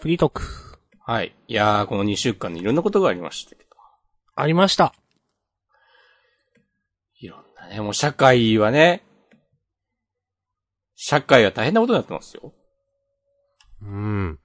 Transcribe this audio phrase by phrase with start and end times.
[0.00, 0.42] フリートーク。
[1.00, 1.34] はい。
[1.48, 3.70] いやー、この2週間にいろんなことがありましたけど。
[4.36, 4.94] ありました。
[7.20, 9.02] いろんなね、もう社会はね、
[10.94, 12.52] 社会は大変なことになってますよ。
[13.82, 14.38] うん。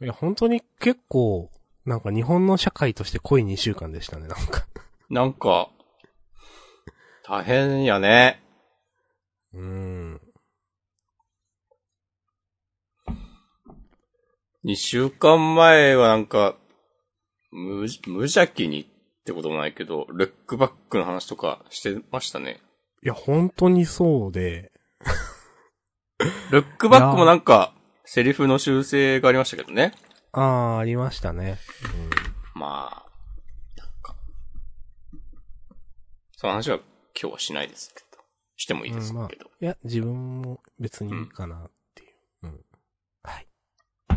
[0.00, 1.50] いや、本当に結構、
[1.84, 4.66] なんか日本の社会として濃い2週間でしたね、なんか。
[5.10, 5.70] なんか、
[7.24, 8.40] 大変やね。
[9.52, 10.20] うん。
[14.68, 16.54] 2週間前はなんか、
[17.50, 18.86] 無、無邪気にっ
[19.24, 22.60] てこともないけど、ルックバックの話とかしてましたね。
[23.02, 24.70] いや、本当にそうで、
[26.50, 27.72] ルックバックもなんか、
[28.04, 29.94] セリフの修正がありましたけどね。
[30.32, 31.56] ああ、ありましたね。
[32.54, 34.16] まあ、なんか、
[36.36, 36.76] その話は
[37.18, 38.22] 今日はしないですけど。
[38.58, 39.20] してもいいですけど。
[39.20, 39.30] うんま
[39.62, 41.70] いや、自分も別にいいかな。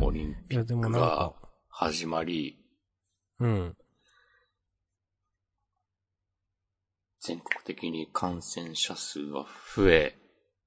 [0.04, 1.34] オリンピッでもクが
[1.70, 2.58] 始まり、
[3.40, 3.78] うん。
[7.20, 9.46] 全国的に感染者数は
[9.76, 10.18] 増え、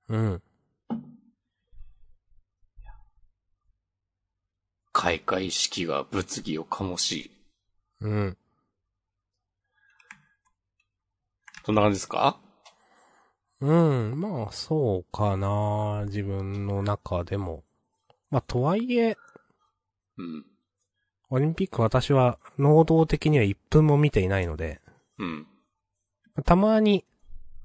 [0.08, 0.42] うん。
[4.92, 7.32] 開会式が物議を醸し、
[8.00, 8.38] うん。
[11.66, 12.38] そんな感じですか？
[13.60, 14.20] うん。
[14.20, 16.04] まあ、そうかな。
[16.06, 17.64] 自分の中でも。
[18.30, 19.16] まあ、とはいえ、
[20.18, 20.44] うん。
[21.30, 24.80] オリンピック私は、能動的には1分も見ていないので、
[25.18, 25.46] うん。
[26.44, 27.04] たまに、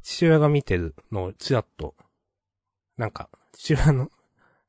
[0.02, 1.96] 父親が見てるのをちらっと、
[2.98, 4.10] なんか、父親の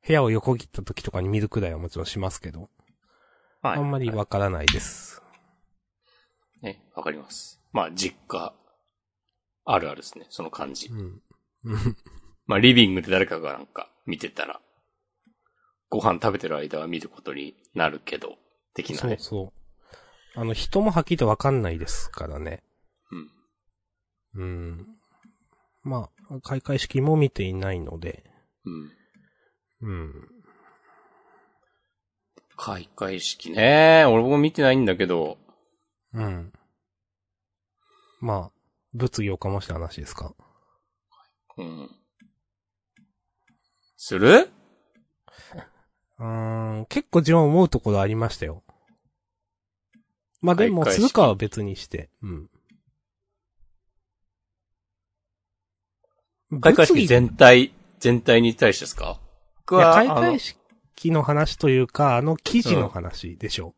[0.05, 2.69] 部屋を横切った時とかに見るくらいはもちろんしますけど、
[3.61, 3.79] はい。
[3.79, 5.21] あんまりわからないです。
[6.61, 7.59] ね、わかります。
[7.71, 8.53] まあ、実家、
[9.65, 10.93] あるあるですね、その感じう。
[10.95, 11.21] ん。
[11.65, 11.97] うん。
[12.45, 14.61] まあ、リビングで誰かがなんか見てたら、
[15.91, 18.37] ご飯食べてる間は見ることになるけど、
[18.73, 19.17] 的なね。
[19.19, 19.53] そうそ
[20.37, 20.39] う。
[20.39, 22.63] あの、人もはっきりとわかんないですからね。
[24.33, 24.41] うん。
[24.41, 24.87] うん。
[25.83, 28.23] まあ、開会式も見ていないので、
[28.63, 28.91] うん。
[29.81, 30.29] うん。
[32.55, 34.05] 開会式ね。
[34.05, 35.37] 俺も見てないんだけど、
[36.13, 36.53] うん。
[38.21, 38.51] まあ、
[38.93, 40.33] 物議を醸した話ですか？
[41.57, 41.89] うん。
[43.97, 44.49] する？
[46.21, 48.63] うーん、結構自分は思うところありましたよ。
[50.39, 52.09] まあでも、開会式するかは別にして。
[52.21, 52.49] うん。
[56.61, 59.19] 開会式全体、全体に対してですか？
[59.65, 63.73] 僕いや、は、開会式の話というか、あの記事の話でしょ。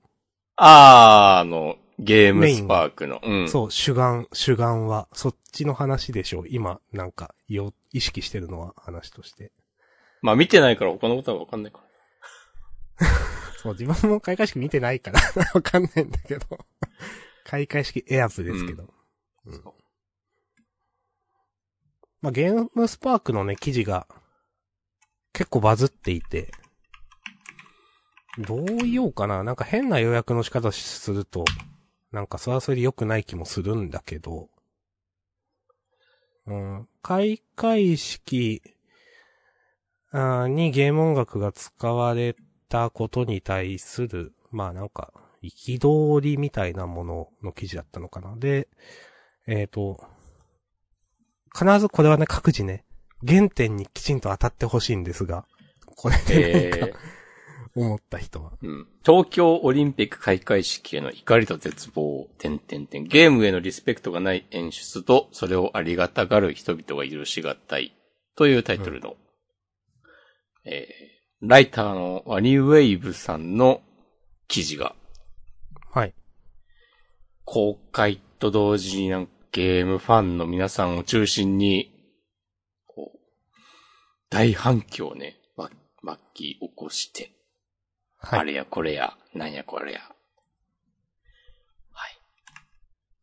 [0.58, 3.22] あー、あの、ゲームスパークの。
[3.24, 3.50] うん。
[3.50, 6.46] そう、主眼、主眼は、そっちの話でしょ。
[6.48, 9.54] 今、なんか、よ、意識してるのは話として。
[10.22, 11.93] まあ見てないから他のことはわかんないから。
[13.58, 15.20] そう、自分も開会式見てないから、
[15.54, 16.46] わかんないんだけど。
[17.46, 18.94] 開会式エアプですけど。
[19.46, 19.84] うんそう
[22.22, 24.08] まあ、ゲームスパークのね、記事が、
[25.34, 26.52] 結構バズっていて、
[28.38, 29.44] どう言おうかな。
[29.44, 31.44] なんか変な予約の仕方すると、
[32.14, 34.50] なんかそれはそれで良くない気もするんだけど、
[36.46, 38.62] うん、開会式
[40.14, 42.36] にゲーム音楽が使われ
[42.74, 45.14] たことに対する、まあなんか、
[45.44, 48.36] 憤りみたいなものの記事だったのかな。
[48.36, 48.68] で、
[49.46, 50.04] えっ、と、
[51.54, 52.84] 必ずこれはね、各自ね、
[53.28, 55.46] 原点にきちんと当たってほしいんですが、
[55.96, 57.14] これでなんか、え
[57.76, 58.54] 思った人は。
[58.64, 58.88] ー、うん。
[59.06, 63.04] 東京オリンピック開会式への怒りと絶望、点々点。
[63.04, 67.96] ゲームへのリスペクトがない演出と、それをありがたがる人々が許しがたい。
[68.36, 69.16] というタイトルの、
[70.66, 71.13] えー、
[71.46, 73.82] ライターのワニウェイブさんの
[74.48, 74.96] 記事が、
[75.92, 76.14] はい。
[77.44, 81.92] 公開と同時になんかゲームファンの皆さんを中心に、
[82.88, 83.20] こう、
[84.30, 85.70] 大反響をね、ま
[86.02, 87.34] 巻き起こして、
[88.18, 88.40] はい。
[88.40, 90.00] あれやこれや、なんやこれや。
[91.92, 92.18] はい。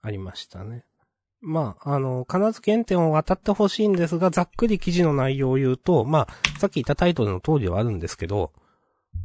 [0.02, 0.84] ありましたね。
[1.42, 8.52] まあ、あの、必ず原点を渡ってほしいんですが、ざっくり記事の内容を言うと、まあ、さっき言ったタイトルの通りはあるんですけど、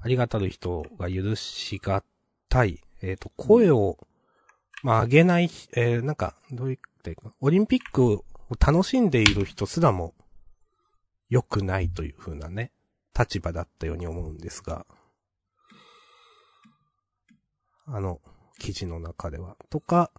[0.01, 2.03] ありがたる人が許しが
[2.49, 3.97] たい、えっ、と、声を、
[4.81, 8.23] まあ、上げない、えーなんか、どう言っていいか、オリンピックを
[8.65, 10.13] 楽しんでいる人すらも、
[11.29, 12.71] 良くないという風なね、
[13.17, 14.85] 立場だったように思うんですが、
[17.87, 18.21] あの、
[18.57, 19.57] 記事の中では。
[19.69, 20.11] とか、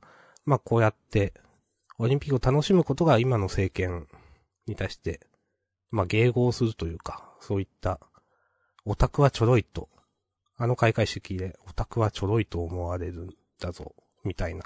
[0.44, 1.32] まあ、こうやって、
[1.98, 4.06] オリンピックを楽しむことが今の政権
[4.66, 5.20] に対して、
[5.90, 8.00] まあ、迎合するというか、そういった
[8.84, 9.88] オタクはちょろいと、
[10.58, 13.94] あの開会式でオタクはちょろいと思われるんだぞ、
[14.25, 14.64] みたいな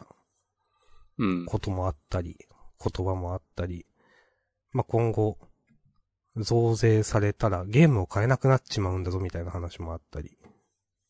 [1.19, 1.47] うん。
[1.47, 2.37] こともあったり、
[2.83, 3.87] 言葉もあったり、
[4.73, 5.39] まあ、今後、
[6.37, 10.39] 増税されたらゲームを買えなくなっちまうんだぞみたいな話もあったり、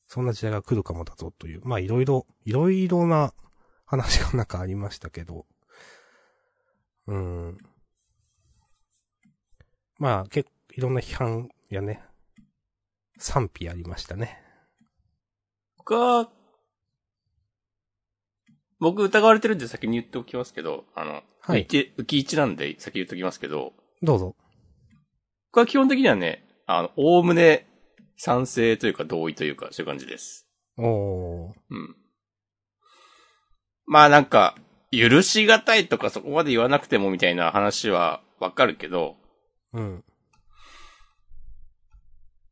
[0.08, 3.32] そんな時代が来るかもだぞという、まあ、いろいろ、いろいろな
[3.86, 5.46] 話がなんかありましたけど、
[7.10, 7.58] うーん。
[9.98, 12.02] まあ、結構、いろんな批判やね、
[13.18, 14.40] 賛否ありましたね。
[15.76, 16.30] 僕は、
[18.78, 23.72] 僕疑われてるんで先に言っておきますけど、あの、はい浮き浮き一なんで先言っておきますけど、
[24.02, 24.36] どうぞ。
[25.50, 27.66] 僕は基本的にはね、あの、おおむね
[28.16, 30.46] 賛成というか同意というか、そういう感じです。
[30.78, 31.52] おー。
[31.70, 31.96] うん。
[33.86, 34.54] まあなんか、
[34.92, 39.16] 許しがたいとかそこまで言わなくてもみたいな話はわかるけど、
[39.72, 40.04] うん。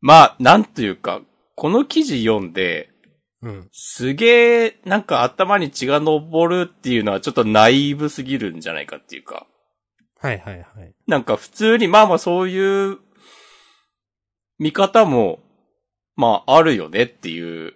[0.00, 1.22] まあ、なんというか、
[1.56, 2.90] この記事読んで、
[3.42, 3.68] うん。
[3.72, 9.46] すげえ、なんか頭に血が昇るっていうのはちょっとナイーブすぎるんじゃないかっていうか。
[10.20, 10.94] はいはいはい。
[11.06, 12.98] なんか普通に、まあまあそういう
[14.58, 15.40] 見方も、
[16.16, 17.74] まああるよねっていう、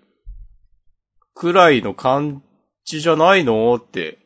[1.35, 2.43] くらいの感
[2.85, 4.19] じじゃないのって、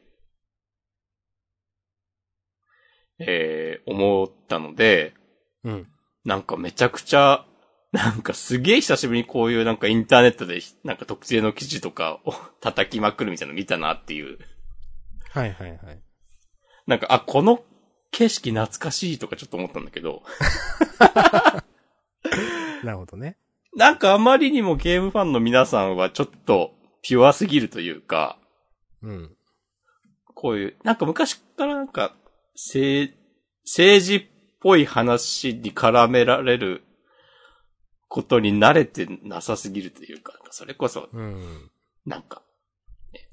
[3.18, 5.14] えー、思ったので、
[5.64, 5.88] うん。
[6.24, 7.44] なんかめちゃくちゃ、
[7.92, 14.38] なんかすげえ久しぶりにこういうなんかインターネットでなんか特定の記事とかを 叩きまくるみたいなの見たなっていう。
[15.30, 16.02] はいはいはい。
[16.86, 17.64] なんか、あ、この
[18.10, 20.22] 景色懐かしいとかちょっと思ったんだけど、
[22.84, 23.36] なるほどね。
[23.74, 26.72] なんかあまりにもゲームファンの皆さんはちょっと
[27.02, 28.38] ピュアすぎるというか、
[29.02, 29.36] うん。
[30.34, 32.14] こういう、なんか昔からなんか、
[32.56, 33.14] 政、
[33.64, 34.24] 政治っ
[34.60, 36.82] ぽい話に絡められる
[38.08, 41.70] ことに慣れてなさすぎるというか、それこそ、うん。
[42.06, 42.42] なんか、
[43.12, 43.28] ね、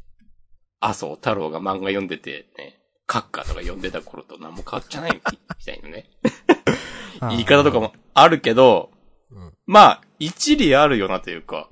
[0.79, 6.09] 麻生太郎が漫画読んでてね、カッカーとか読んでた頃と何も変わっちゃないみたいなね。
[7.29, 8.91] 言い方とかもあるけど、
[9.31, 9.53] うん。
[9.65, 11.69] まあ、一理あるよなというか、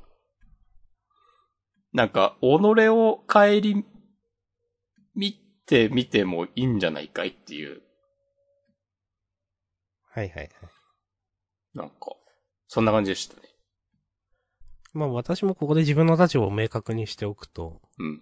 [1.93, 2.45] なんか、己
[2.87, 3.85] を帰り、
[5.15, 5.40] 見
[5.71, 7.81] てみてもいいんじゃないかいっていう、
[10.09, 10.49] はいはいはい。
[11.73, 11.95] なんか、
[12.67, 13.43] そんな感じでしたね。
[14.93, 18.21] まあ私もここで自分の立場を明確にしておくと、うん。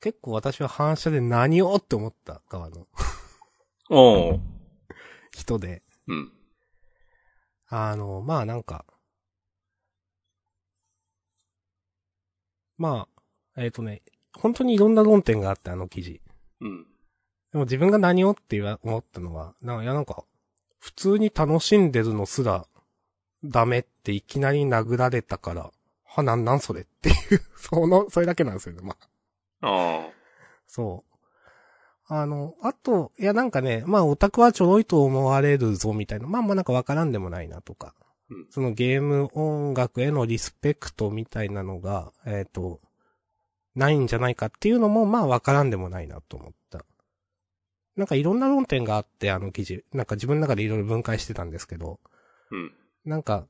[0.00, 2.86] 結構私は反射で何をって思った側の
[3.90, 4.40] おー。
[5.32, 6.32] 人で、うん。
[7.66, 8.84] あの、まあなんか、
[12.78, 13.08] ま
[13.56, 14.02] あ、えっ、とね、
[14.38, 16.20] 本当にいろんな論点があって、あの記事。
[16.60, 16.86] うん。
[17.52, 20.24] でも自分が何をって思ったのは、なんか、いやなんか、
[20.78, 22.66] 普通に楽しんでるのすら、
[23.44, 25.70] ダメっていきなり殴られたから、
[26.04, 27.16] は、なんなんそれっていう、
[27.56, 28.96] その、それだけなんですよね、ま
[29.60, 29.66] あ。
[29.66, 30.10] ああ。
[30.66, 31.16] そう。
[32.08, 37.94] あの、あと、いやなんかね、まあオタクはちょろいと思われるぞみたいな、まあまあなんかわからんでもないなとか。
[38.30, 42.80] うんそのゲーム音楽へのリスペクトみたいなのが、えっ、と、
[43.76, 46.84] ないんじゃないかっていうのもまあわからんでもないなと思った。
[47.96, 49.84] なんかいろんな論点があって、あの記事。
[49.92, 52.00] なんか自分の中でいろいろ分解してたんですけど、
[52.50, 52.72] うん。
[53.04, 53.46] なんか、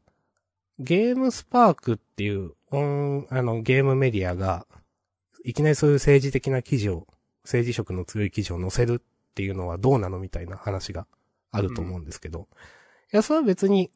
[0.78, 4.67] ゲームスパークっていう、音あの、ゲームメディアが、
[5.44, 7.06] いきなりそういう政治的な記事を、
[7.44, 11.06] 政治色の強い記事を載せるっていうのはどうなのみたいな話が
[11.53, 12.48] あると思うんですけど。
[13.12, 13.91] いや、それは別に、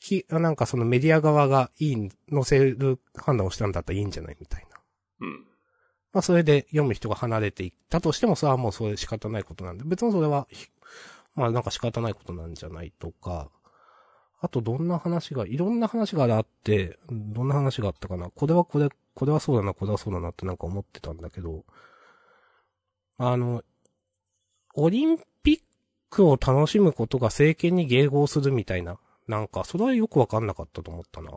[0.00, 4.80] き、なんかそのメディア側がいい、載せる判断をしたんだったらいいんじゃないみたいな。
[5.20, 5.46] うん。
[6.12, 10.46] まあそれで読む人が離れていったとしても、それはもうそれ仕方ないことなんで、別にそれは、
[11.34, 13.50] まあなんか仕方ないことなんじゃないとか、
[14.40, 18.28] あとどんな話が、いろんな話があって、どんな話があったかな。
[18.28, 21.64] これはこれ、これはそうだな、これはそうだなってなんか思ってたんだけど、
[23.18, 23.62] あの、
[24.74, 25.60] オリンピッ
[26.10, 31.30] クを楽しむことが政権に迎合するみたいな、なんか、それはよくわかんなかったと思ったな。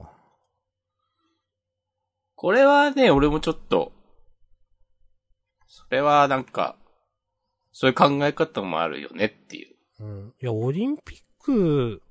[2.36, 3.92] これはね、俺もちょっと、
[5.76, 6.78] それはなんか、
[7.74, 9.76] そういう考え方もあるよねっていう。
[10.00, 10.34] うん。
[10.42, 12.02] いや、オリンピック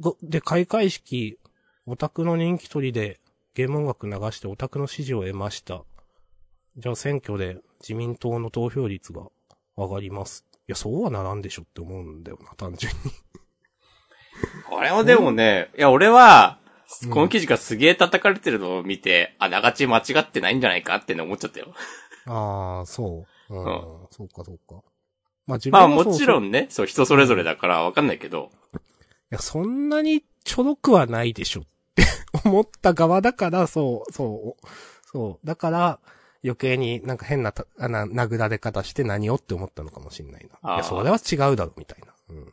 [0.00, 1.38] がで開会式、
[1.84, 3.20] オタクの人気取りで
[3.52, 5.84] ゲーム音楽流してオタクの支持を得ました。
[6.78, 9.26] じゃあ選挙で自民党の投票率が
[9.76, 10.46] 上がります。
[10.68, 13.12] いや、そうはならんでしょって思うんだよな、単純に。
[14.70, 16.68] これもでもね、いや、俺は、うん
[17.10, 21.74] この記事がすげえ叩かれてるのを見て、あながち間違ってないんじゃないかってね思っちゃったよ。
[22.28, 23.54] ああ、そう。
[23.54, 23.64] うん。
[23.64, 24.82] うんそうか、そうか。
[25.46, 28.78] まあ自まあもちろんね、そう人それぞれだからわかんないけど、い
[29.30, 32.04] や、そんなにちょろくはないでしょって
[32.44, 34.66] 思った側だから、そう、そう、
[35.06, 35.46] そう。
[35.46, 36.00] だから、
[36.44, 40.74] 余計になんか変なた、あな、殴られ方して何をって思ったのかもしんないな。
[40.74, 42.14] いや、それは違うだろ、みたいな。
[42.30, 42.52] うん。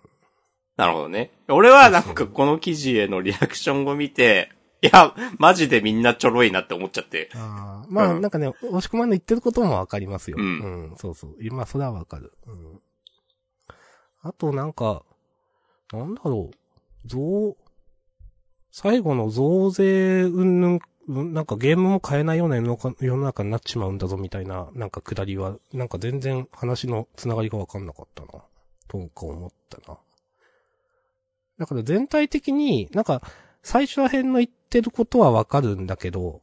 [0.77, 1.32] なるほどね。
[1.48, 4.51] 俺はなんかこの記事へのリアクションを見て、
[4.82, 7.29] いや、マジでみんなちょろいなって思っちゃって。
[7.34, 10.38] ああ、まあ、うんなんかね、押し込まんの言ってることもわかりますよ。
[10.39, 11.53] うんうん、そうそう。
[11.53, 12.34] まあ、それはわかる。
[12.46, 12.79] うん。
[14.22, 15.03] あと、なんか、
[15.91, 17.08] なんだろう。
[17.08, 17.55] 増、
[18.72, 28.44] 最後の増税うんぬん、うんなんかゲームも買えないような世の中になっちまうんだぞみたいな、なんか下りは、なんか全然話のつながりがわかんなかったな。
[28.88, 30.00] とか思ったな。
[31.60, 33.22] だから全体的に、なんか、
[33.63, 36.41] 最初ら辺の言ってることはわかるんだけど、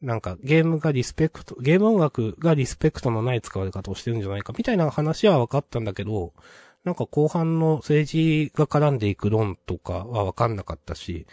[0.00, 6.32] なんかゲームがリスペクト、ゲーム音楽がリスペクトのない使われ方をしてるんじゃないかみたいな話は分かったんだけど、
[6.82, 11.26] なんか後半の政治が絡んでいく論とかは分かんなかったし、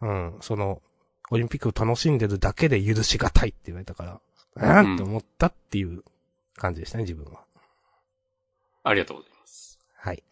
[0.00, 0.82] うん、その、
[1.30, 4.20] オリンピックを楽しんでるだけで許しがたいって言われたか
[4.54, 6.04] ら、うん、って思ったっていう
[6.54, 7.40] 感じでしたね、自分は。
[8.84, 9.80] ありがとうございます。
[9.96, 10.22] はい。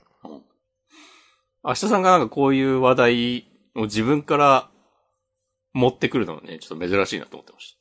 [1.64, 4.71] 明日さんがなんかこういう話題を自分から
[5.72, 7.78] 持ってくるのはね、ちょっと珍しいなと思ってまし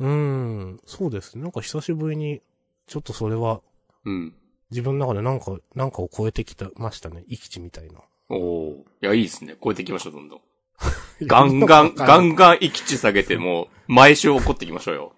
[0.00, 1.42] うーん、そうですね。
[1.42, 2.40] なんか久しぶりに、
[2.86, 3.58] ちょっとそれは、
[4.04, 4.10] た。
[4.10, 4.34] うん。
[4.70, 7.24] 自分の中でなんか、なんかを超えてきたましたね。
[7.28, 8.00] 生き地みたいな。
[8.28, 9.56] おおいや、いいですね。
[9.62, 10.40] 超えていきましょう、どんどん。
[11.26, 15.14] ガンガン、ガンガン行き地下げて、もう、毎週怒っていきましょうよ。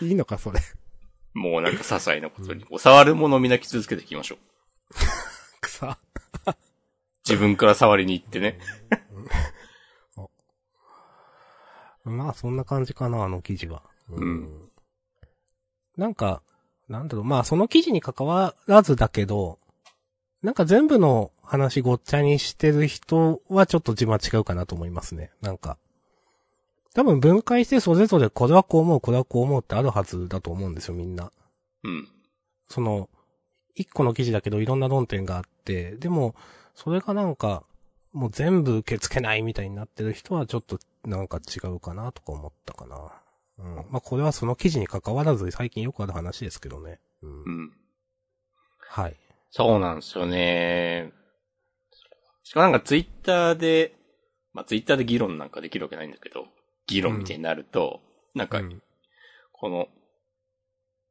[0.00, 0.60] いいのか、それ。
[1.34, 2.64] もうなんか些細なことに。
[2.64, 4.38] こう触るものをみんな傷つけていきましょう。
[5.60, 5.98] 草。
[7.28, 8.58] 自分から触りに行ってね。
[12.10, 13.82] まあ、そんな感じかな、あの記事は。
[14.10, 14.70] うん
[15.96, 16.42] なんか、
[16.88, 19.58] なんだろう、まあ、その記事に関わらずだけど、
[20.42, 25.30] なんか全部の話ごっちゃにしてる人はちょっと自分は違うかなと思いますね。
[25.42, 25.76] なんか。
[26.94, 31.30] 多分分解してそれぞれこれはこう思う、これはこう思うってあるはずだと思うんですよ、みんな。
[31.84, 32.08] うん。
[32.68, 33.08] その、
[33.74, 36.34] 一個の記事だけどいろんな論点があって、でも、
[36.74, 37.62] それがなんか、
[38.12, 42.96] もう全部受け付けないみたいになってる人はちょっとなんか違うかなとか思ったかな。
[43.58, 43.74] うん。
[43.90, 47.00] まあ、これはその記事に関わらず最近よくある話ですけどね。
[47.22, 47.42] うん。
[47.44, 47.72] うん。
[48.78, 49.16] はい。
[49.50, 51.12] そうなんですよね。
[52.42, 53.94] しかもなんかツイッターで、
[54.52, 56.46] まあツイッターで議論なんかできるわけないんだけど、
[56.86, 58.00] 議論みたいになると、
[58.34, 58.82] なんかう、ん。
[59.52, 59.88] この、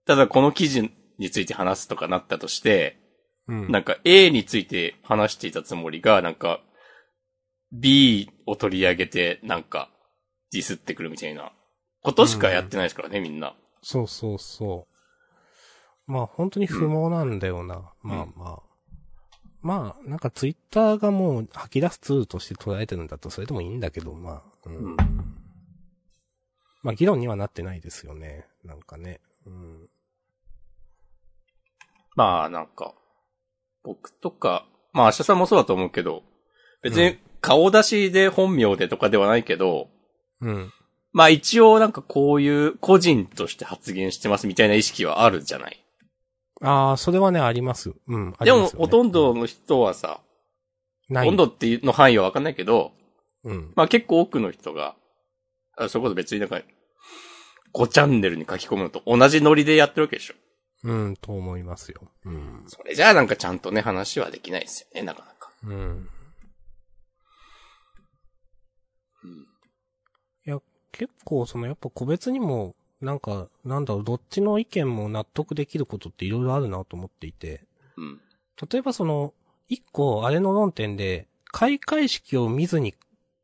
[0.06, 2.98] ただこの記事について話すとかなったとして、
[3.48, 3.72] うん。
[3.72, 6.62] なんか A について話していたつもりが、なんか
[7.72, 9.90] B を取り上げて、なんか
[10.52, 11.52] ディスってくるみたいな
[12.02, 13.56] ことしかやってないですからね、みんな。
[13.82, 14.88] そうそうそ
[16.08, 16.12] う。
[16.12, 17.94] まあ本当に不毛なんだよな。
[18.02, 18.70] まあまあ。
[19.62, 24.44] まあ、なんかツイッターがもう吐き出すツールとして捉えてるんだとそれでもいいんだけど、まあ。
[24.66, 24.96] うんうん。
[26.82, 28.48] まあ議論にはなってないですよね。
[28.64, 29.20] なんかね。
[29.46, 29.90] うん。
[32.16, 32.94] まあなんか、
[33.84, 36.24] 僕とか、まあ明日さんもそうだと思うけど、
[36.82, 39.90] 別に顔出しで本名でとかではないけど、
[40.42, 40.74] うん。
[41.12, 45.84] まあ一応なんかこういう個人として発言してますみたいな意識はあるじゃない？
[46.62, 47.94] ああ、それはね、あります。
[48.08, 48.34] うん。
[48.38, 50.22] あでもほとんどの人はさ。
[51.10, 52.92] ほとんどっていうの範囲はわかんないけど、
[53.44, 53.74] うん。
[53.76, 54.96] まあ結構多くの人が、
[55.78, 56.62] あそれこそ別になんか、
[57.74, 60.36] 5チャンネルに書き込むのと同じノリでやってるわけでしょ。
[60.84, 62.02] うん、と思いますよ。
[62.26, 62.64] うん。
[62.68, 65.52] それじゃあなんかちゃんとね話はできないですよね、なかなか。
[65.64, 65.74] うん。
[69.24, 69.46] うん
[70.46, 70.60] いや、
[70.92, 77.64] 結構そのやっぱ個別にも、なんか、なんだろう、どっちの意見も納得できることっていろいろあるなと思っていて、
[77.98, 78.22] うん。
[78.70, 79.34] 例えばその、
[79.70, 82.94] 一個、あれの論点で、開会式を見ずに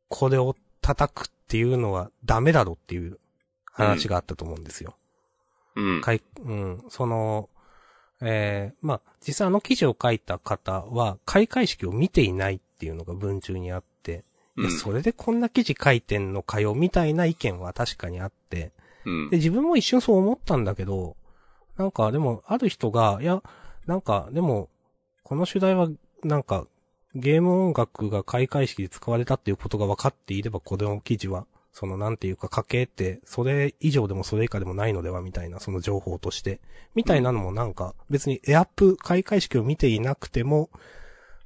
[0.08, 3.18] これを叩くっていうのはダメだろっていう
[3.64, 4.96] 話があったと思うんですよ。
[5.74, 6.00] うん。
[6.00, 7.48] かい、うん、その、
[8.20, 13.95] えー、まあ、実際あの記事を書いた方は、開会式を見ていないっていうのが文中にあって、
[14.80, 18.72] それでこんな記事書いてんのかよ、みたいな意見は確かにあって、
[19.04, 19.36] うんで、。
[19.36, 21.16] 自分も一瞬そう思ったんだけど、
[21.76, 23.42] なんかでも、ある人が、いや、
[23.86, 24.70] なんか、でも、
[25.22, 25.88] この主題は、
[26.24, 26.66] なんか、
[27.14, 36.60] ゲーム音楽が開会式で使われたっていうことが分かっていれば、この記事は、その、なんていうか、家計って、それ以上でもそれ以下でもないのでは、みたいな、その情報として。
[36.94, 40.70] みたいなのもなんか、別にエアップ開会式を見ていなくても、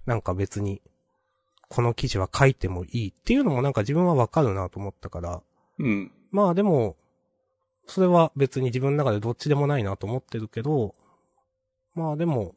[0.07, 0.81] なんか別に、
[1.71, 5.41] この記事は書いてもいいっていうのもなんか自分はわかるなと思ったから、
[5.79, 6.13] うん。
[6.33, 6.97] まあでも、
[7.87, 10.95] それは別に自分の中でどっちでもないなと思ってるけど、
[11.95, 12.55] まあでも、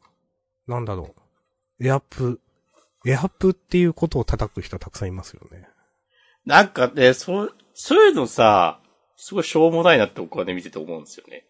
[0.67, 1.15] なんだろ
[1.79, 1.87] う。
[1.87, 2.41] エアップ
[3.05, 5.67] エアプっていうことを叩く人たくさんいますよね。
[6.45, 8.79] なんかね、そう、そういうのさ、
[9.15, 11.45] すごいしょうもないなって僕はね、見てて思うんですよね。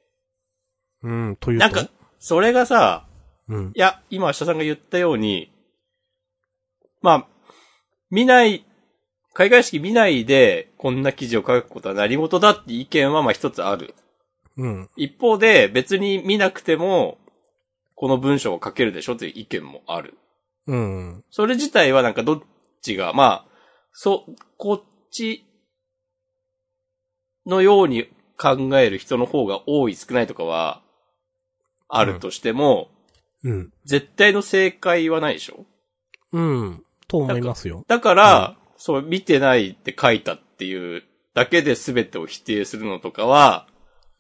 [1.01, 1.65] うん、というと？
[1.65, 1.89] なんか、
[2.20, 3.08] それがさ、
[3.48, 3.79] うんい。
[3.79, 5.53] や、今、明日さんが言ったように、
[7.01, 7.27] まあ、
[8.13, 8.63] 見ない、
[9.34, 13.96] 開会式見ないで、こんな記事を書くことは何事だって意見はまあ一つある。
[14.55, 14.89] うん。
[14.96, 17.17] 一方で、別に見なくても、
[17.96, 20.13] この文章を書けるでしょという意見もある。
[20.67, 21.24] うん。
[21.32, 22.41] それ自体はなんかどっ
[22.84, 23.46] ちが、まあ、
[23.91, 25.43] そう、こっち
[27.48, 30.84] のように考える人の方が多い少ないとかは、
[31.89, 32.89] あるとしても、
[33.43, 33.74] うん。
[33.86, 35.65] 絶対の正解はないでしょ？
[36.32, 36.84] うん。
[37.13, 37.86] と思いますよ。
[37.88, 41.03] だから、そう、見てないって書いたっていう
[41.36, 43.67] だけで全てを否定するのとかは、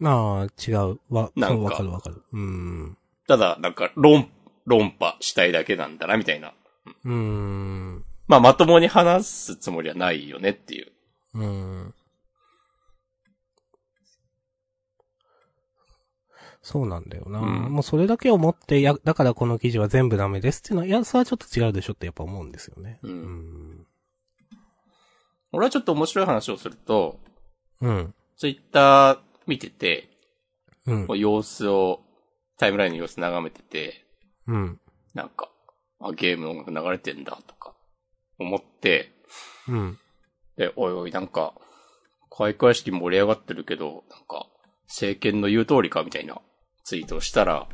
[0.03, 0.99] ああ、違う。
[1.09, 2.23] わ、なんかるわかる。
[2.33, 2.97] うん。
[3.27, 4.29] ただ、なんか、論、
[4.65, 6.53] 論破したいだけなんだな、みたいな。
[7.05, 8.03] うーん。
[8.27, 10.91] まあ、まともに話すつもりはないよねっていう。
[11.35, 11.93] うん。
[16.63, 17.39] そうなんだよな。
[17.39, 22.99] うんもうそれだけをもって、や、だからこの記事は全部ダメですっていうのは、いや、それはちょっと違うでしょってやっぱ思うんですよね。
[23.03, 23.87] うんうん。
[25.51, 27.19] 俺はちょっと面白い話をすると、
[27.81, 28.15] うん。
[28.37, 30.09] ツイッター見てて、
[30.87, 31.99] うん様子を、
[32.57, 34.05] タイムラインの様子眺めてて、
[34.47, 34.79] うん。
[35.13, 35.49] なんか、
[35.99, 37.73] あ、ゲームの音楽流れてんだとか、
[38.39, 39.11] 思って、
[39.67, 39.99] うん。
[40.55, 41.53] で、おいおい、なんか、
[42.29, 44.47] 開会式盛り上がってるけど、なんか、
[44.87, 46.41] 政権の言う通りかみたいな
[46.83, 47.67] ツイートをしたら、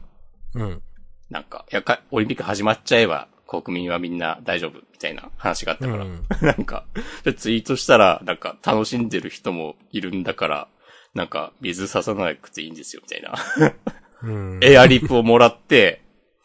[0.56, 0.82] うん。
[1.30, 6.86] なんか、いやか、オリンピック始まっちゃえば、国民はみんな大丈夫、みたいな話があったから、うん なんか、
[7.24, 10.68] でツイートしたら、なんか、楽しんでる人もいるんだから、
[11.14, 13.74] なんか、水ささなくていいんですよ、みたいな。
[14.22, 14.60] うん。
[14.64, 16.02] エアリップをもらって、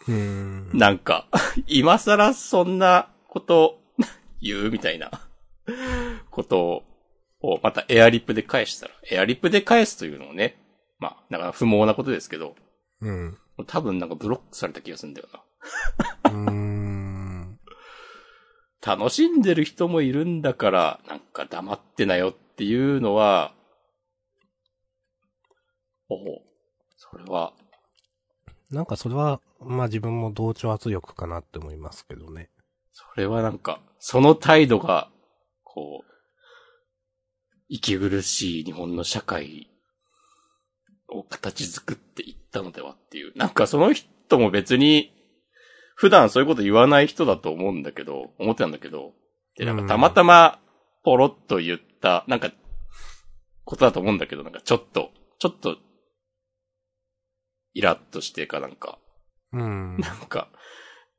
[0.09, 0.71] うん。
[0.73, 1.29] なんか、
[1.67, 3.81] 今更そんなこと
[4.41, 5.11] 言うみたいな
[6.31, 6.85] こと
[7.41, 10.64] を、またエアリップで返したら、エアリップで返すというのもね、
[10.99, 12.55] まあ、なかなか不毛なことですけど、
[13.01, 13.39] うん。
[13.67, 16.31] 多分なんかブロックされた気がするんだよな。
[16.31, 17.61] うーん。
[18.85, 23.55] 楽しんでる人もいるんだから、なんか黙ってなよっていうのは、
[26.09, 26.43] おお、
[26.97, 27.55] それは、
[28.71, 32.51] なんかそれは、まあ自分も同調圧力かなって思いますけどね。
[32.93, 35.11] それはなんか、その態度が、
[35.63, 36.15] こう、
[37.69, 39.71] 息苦しい日本の社会
[41.15, 43.33] を形作っていったのではっていう。
[43.37, 45.13] なんかその人も別に、
[45.97, 49.13] 普段そういうこと言わない人だと思うんだけど、思ってたんだけど、
[49.57, 50.59] で、なんかたまたま、
[51.05, 52.51] ポロッと言った、なんか、
[53.65, 55.77] ことだと思うんだけど、なんかちょっと、ちょっと、
[57.75, 58.99] イラッとしてかなんか、
[59.53, 59.97] うん。
[60.01, 60.49] なんか、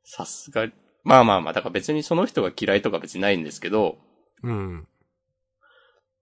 [0.02, 0.68] さすが、
[1.04, 3.98] まあまあまあ、だから別にその人が嫌いとか別にないんですけど、
[4.42, 4.88] うん。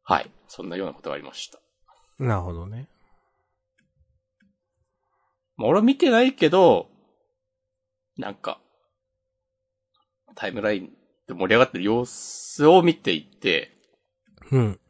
[0.03, 0.31] はい。
[0.47, 1.59] そんなようなことがありました。
[2.19, 2.89] なるほどね。
[5.57, 6.89] まあ俺は見てないけど、
[8.17, 8.61] なんか、
[10.35, 10.91] タイムライン
[11.27, 13.73] で盛り上がってる様子を見ていて、
[14.51, 14.81] うん。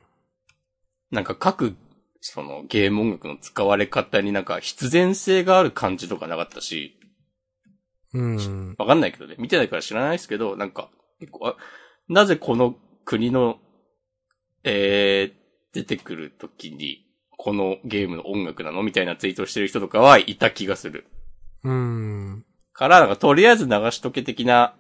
[1.11, 1.77] なんか各、
[2.21, 6.99] そのゲーム音楽の使われ方になんか必然性がある感じとかなかったし、
[8.15, 8.75] うん。
[8.79, 9.35] わかんないけどね。
[9.39, 11.57] 見てないから知らないですけど、なんか、結構、あ
[12.09, 13.59] なぜこの国の、
[14.63, 15.35] えー、
[15.73, 17.04] 出てくるときに、
[17.37, 21.07] このゲームの音楽なのみたいなツイートしてる人とかはいた気がする。
[21.63, 22.45] うん。
[22.73, 24.75] から、なんかとりあえず流しとけ的な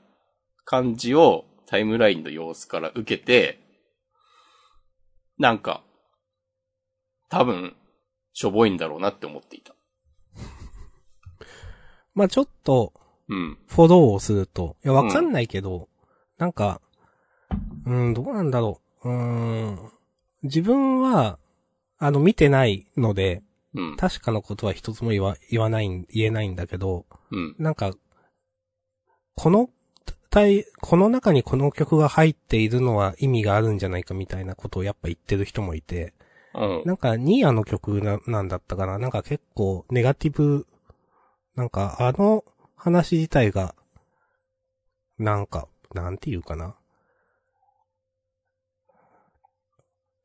[0.65, 3.61] 感じをタイムラインの様子から受けて、
[5.39, 5.83] なんか、
[7.29, 7.75] 多分、
[8.33, 9.75] しょぼいんだろうなって思っていた。
[12.15, 12.93] まあちょっと、
[13.29, 13.59] うん。
[13.67, 15.89] フォローをすると、いや、わかんないけど、
[16.37, 16.81] なんか、
[17.87, 19.09] うん、どうなんだろう。
[19.09, 19.93] うーん。
[20.43, 21.39] 自分は、
[22.05, 23.43] あの、見てないので、
[23.75, 23.97] うん。
[23.97, 27.57] 確かなことは一つも言わ、言わないん、言えないんだけど、うん。
[27.59, 27.95] なんか、
[29.35, 29.71] この、
[30.29, 36.13] 体、この中にこの曲が入っているのは意味があるんじゃないかみたいなことをやっぱ言ってる人もいて、
[36.55, 36.83] うん。
[36.85, 40.67] なんか、ニーヤの曲な、なんだったかななんか結構、ネガティブ、
[41.57, 42.45] なんか、あの
[42.77, 43.75] 話自体が、
[45.19, 46.77] なんか、なんていうかな。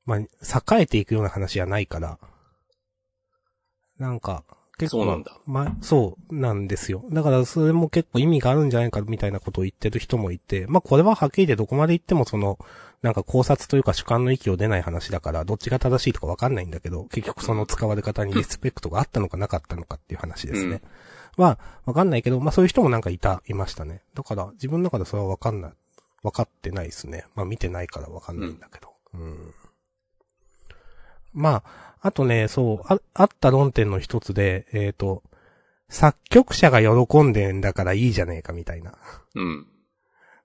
[0.10, 2.18] まあ、栄えていくような話じゃないから。
[4.00, 4.44] なんか、
[4.80, 7.04] 結構、そうなんだま、そうなんですよ。
[7.12, 12.58] だから、それも結構意味があるんじゃないかみたいなことを言ってる人もいて、まあ、これははっきり言ってどこまで言ってもその、
[13.04, 20.82] なんか考察というか主観の域を出ない話だから、どっちが正しいとかわかんないんだけど、結局その使われ方にリスペクトがあったのかなかったのかっていう話ですね。
[21.38, 24.02] はわかんないけど、まあそういう人もなんかいた、いましたね。
[24.16, 25.72] だから自分の中でそれはわかんない、
[26.24, 27.26] わかってないですね。
[27.36, 28.90] まあ見てないからわかんないんだけど。
[29.14, 29.54] うん。
[31.34, 35.24] まあ、あとね、そう、あ、あった論点の一つで、えっ、と、
[35.90, 38.94] 作曲者が喜んでんだからいいじゃねえかみたいな。
[39.36, 39.68] うん。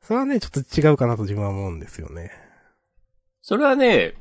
[0.03, 2.31] それはね、ちょっと違うかなと自分は思うんですよね。
[3.42, 4.14] それはね、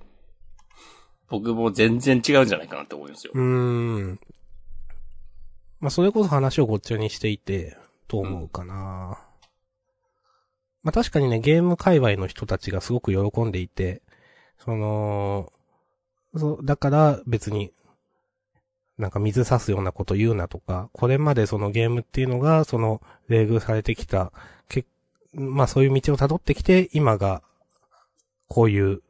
[1.29, 3.33] 僕も全然違うんじゃないかなって思いますよ。
[3.33, 4.19] うーん。
[5.79, 9.19] まあ、それこそ話をこっちにしていて、と思うかな。
[10.83, 14.01] まあ、確かにね、ゲーム界隈の人たちがすごく喜んでいて、
[14.57, 15.51] その、
[16.35, 17.71] そう、だから別に、
[18.97, 24.31] なんか水差すようなこと言うなとか、これまでそのゲームっていうのが、その、冷遇されてきた、
[24.69, 24.85] け
[25.33, 27.41] まあそういう道を辿ってきて、今が、
[28.47, 29.01] こういう、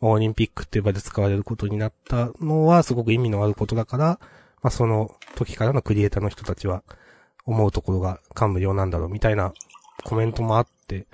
[0.00, 4.20] オリンピックっていう場で使われることになったのはすごく意味のあることだから、
[4.62, 6.82] まあその時からのクリエイターの人たちは
[7.46, 9.54] 思うところが感無量なんだろうみたいな
[10.04, 11.06] コメントもあって、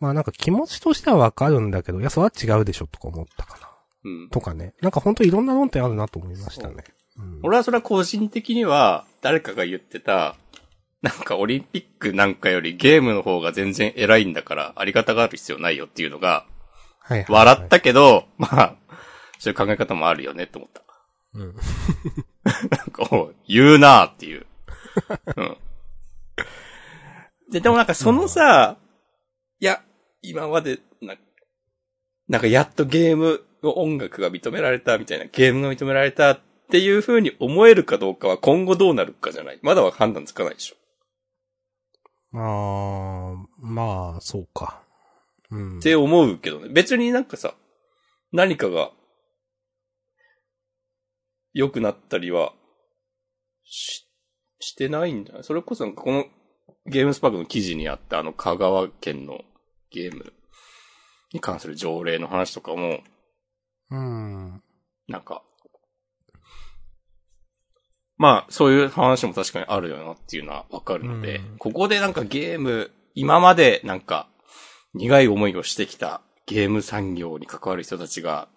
[0.00, 3.63] まあなんか気持ちとしてはわかるんだけど、いや、それは違うでしょとか思ったかな。
[4.04, 4.28] うん。
[4.30, 4.74] とかね。
[4.80, 6.74] なんか本当いろんな論点あるなと思いましたね。
[7.16, 10.36] うん俺はそれは個人的には、誰かが言ってた、
[11.00, 16.44] なんかオリンピックなんかよりゲームの方が全然偉いんだから、ありがたがる必要ないよっていうのが、はい
[17.06, 18.76] はいはい笑ったけど、まあ、
[19.38, 20.82] そういう考え方もあるよねって思った。
[21.34, 21.54] うん。
[22.70, 23.08] なんか、
[23.46, 24.46] 言うなーっていう。
[25.36, 25.56] うん。
[27.50, 28.78] で、でもなんかそのさ、
[29.60, 29.82] いや、
[30.22, 31.16] 今までな、
[32.28, 39.58] なんかやっとゲームの音楽が認められたみたいな、ゲームが認められたっていう風に思えるかどうかは今後どうなるかじゃない。
[39.62, 40.76] まだは判断つかないでしょ。
[42.36, 44.82] あー、まあ、そうか。
[45.50, 45.78] うん。
[45.78, 46.68] って思うけどね。
[46.68, 47.54] 別になんかさ、
[48.32, 48.90] 何かが
[51.52, 52.52] 良くなったりは
[53.62, 54.08] し、
[54.58, 55.44] してないんじゃない？
[55.44, 56.24] それこそなんかこの
[56.86, 59.42] ゲームスパークの記事にあったあの香川県の
[59.90, 60.32] ゲーム
[61.32, 62.98] に関する条例の話とかも、
[63.90, 64.62] うん。
[65.08, 65.42] なんか、
[68.16, 74.28] まあ、そういう話も確かにあるよなっていうのはわかるので、うんここでなんかゲーム、今までなんか、
[74.94, 78.48] 苦い思いをしてきたゲーム産業に関わる人たちが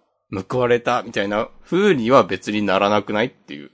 [0.50, 3.72] 報われたみたいな風には別にならなくないっていう。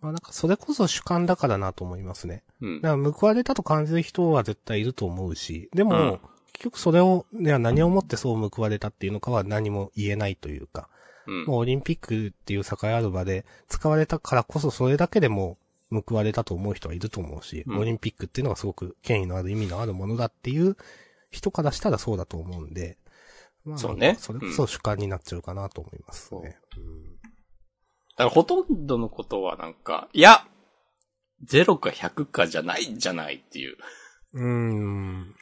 [0.00, 2.44] まあなんかそれこそ主観だからなと思いますね。
[2.60, 2.80] うん。
[2.80, 10.88] だから報われたと感じる人は絶対いると思うし、でも、うん結局それを、いや何をもってそう報われたっていうのかは何も言えないというか、
[11.26, 11.44] うん。
[11.46, 15.58] もうオリンピックっていう境ある場で使われたからこそそれだけでも
[15.90, 20.76] 報われたと思う人はいると思うし、うんオリンピックっていうのがすごく権威のある意味のあるものだっていう
[21.30, 22.98] 人からしたらそうだと思うんで、
[23.64, 26.58] まあそうねそれこそ主観になっちゃうかなと思いますね。
[28.16, 30.46] だからほとんどのことはなんか、いや、
[31.46, 33.76] 0か100かじゃないんじゃないっていう。
[34.34, 35.34] うん。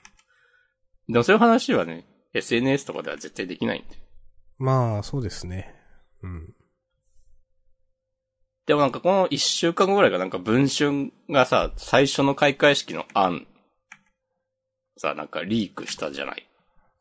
[1.08, 3.96] でもそういう話はね、SNS とかでは絶対できないんで。
[4.58, 5.74] まあ、そうですね。
[6.22, 6.54] うん。
[8.66, 13.46] でもなんかこの一週間後ぐらいがなんか文春がさ、最初の開会式の案、
[14.98, 16.46] さ、なんかリークしたじゃない？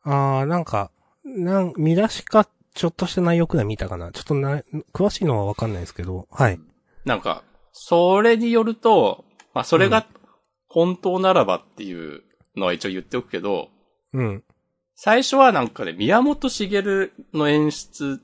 [0.04, 0.90] ああ、なんか、
[1.24, 4.12] なん、見出しか、ちょっとした内容くらい見たかな。
[4.12, 4.62] ちょっとな、
[4.94, 6.58] 詳しいのはわかんないですけど、はい。
[7.04, 7.42] なんか、
[7.72, 10.06] それによると、まあそれが
[10.68, 12.22] 本当ならばっていう
[12.56, 13.68] のは一応言っておくけど、
[14.12, 14.44] うん。
[14.94, 16.82] 最初はなんかね、宮本茂
[17.32, 18.20] の演出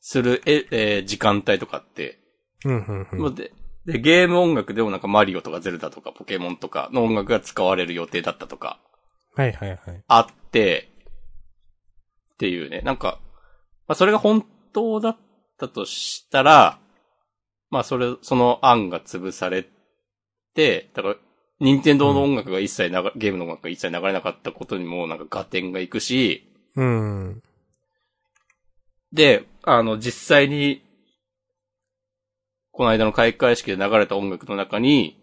[0.00, 2.18] するえ、えー時間帯とかって、
[2.64, 3.34] うん、うん、うん。
[3.34, 3.52] で、
[3.86, 8.78] で、ゲーム音楽でもなんかマリオとかゼルダとかポケモンとかの音楽が使われる予定だったとか、
[9.34, 9.80] はい、はい、はい。
[10.06, 10.90] あって、
[12.34, 12.80] っていうね。
[12.82, 13.18] なんか、
[13.86, 15.16] まあそれが本当だっ
[15.58, 16.78] たとしたら、
[17.70, 19.66] まあそれ、その案が潰され
[20.54, 21.16] て、だから、
[21.60, 27.42] 任天堂の音楽が一切流れ、ゲームの音楽が一切流れなかったことにもなんか合点がいくし、うん。
[29.12, 30.82] で、あの、実際に、
[32.72, 35.20] この間の開会式で流れた音楽の中に、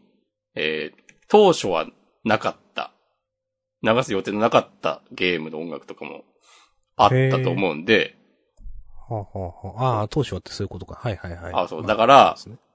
[0.55, 1.85] えー当初は
[2.23, 2.93] なかった、
[3.83, 6.23] 流す予定のなかったゲームの音楽とかも
[6.95, 8.15] あったと思うんで、
[9.09, 9.99] はあ、はあ、はあ。
[9.99, 10.95] ああ、当初はってそういうことか。
[10.95, 11.53] はい、はい、はい。
[11.53, 12.67] あそうまだからそうですね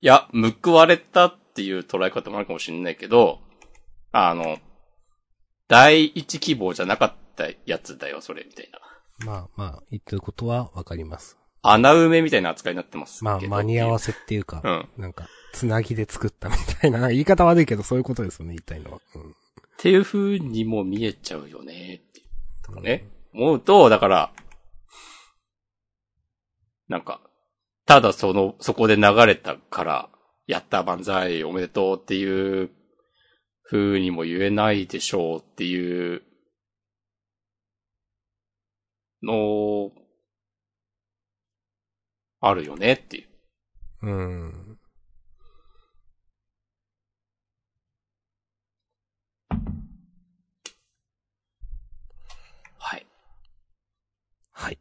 [0.00, 0.28] いや、
[0.62, 3.40] 報われたっていう捉え方もあるかもしれないけど、
[4.12, 4.58] あの、
[5.68, 9.26] 第一希望じゃなかったやつだよ、それ、みたいな。
[9.26, 11.38] まあ、まあ、言ってることはわかります。
[11.62, 13.24] 穴埋めみたいな扱いになってます。
[13.24, 14.88] まあ、間に合わせっていうか、うん。
[14.98, 19.00] なんか、つなぎで作ったみたいな、 言い方悪いけどそういうことですよね、言いたいのは。
[19.14, 19.30] うん。
[19.30, 19.34] っ
[19.78, 22.02] ていう風にも見えちゃうよね。
[22.62, 23.08] とかね。
[23.32, 24.32] 思うと、だから、
[26.88, 27.20] なんか、
[27.86, 30.08] ただその、そこで流れたから、
[30.46, 32.70] やった万歳おめでとうっていう
[33.64, 36.22] 風にも言えないでしょうっていう
[39.22, 39.90] の、
[42.40, 43.28] あるよねっていう。
[44.02, 44.78] うん。
[52.78, 53.00] はい。
[53.00, 53.06] い
[54.52, 54.78] はい。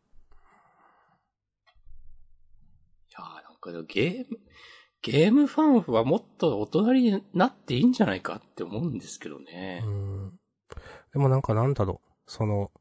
[3.18, 4.40] やーなんかゲーム、
[5.06, 9.88] ゲームファンはもっと大人になっていいんじゃないかって思うんですけどねう。
[9.88, 10.40] ん。
[11.14, 12.10] でもなんかなんだろう。
[12.26, 12.72] その、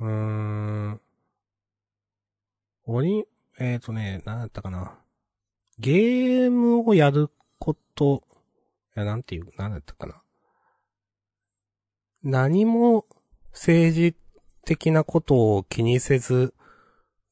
[0.00, 1.00] うーん。
[2.86, 3.24] オリン、
[3.60, 4.98] えっ、ー、とね、なんだったかな。
[5.78, 7.30] ゲームをやる
[7.60, 8.24] こと、
[8.96, 10.20] いや、なんていう、なんだったかな。
[12.24, 13.06] 何も
[13.52, 14.16] 政治
[14.64, 16.52] 的なことを気にせず、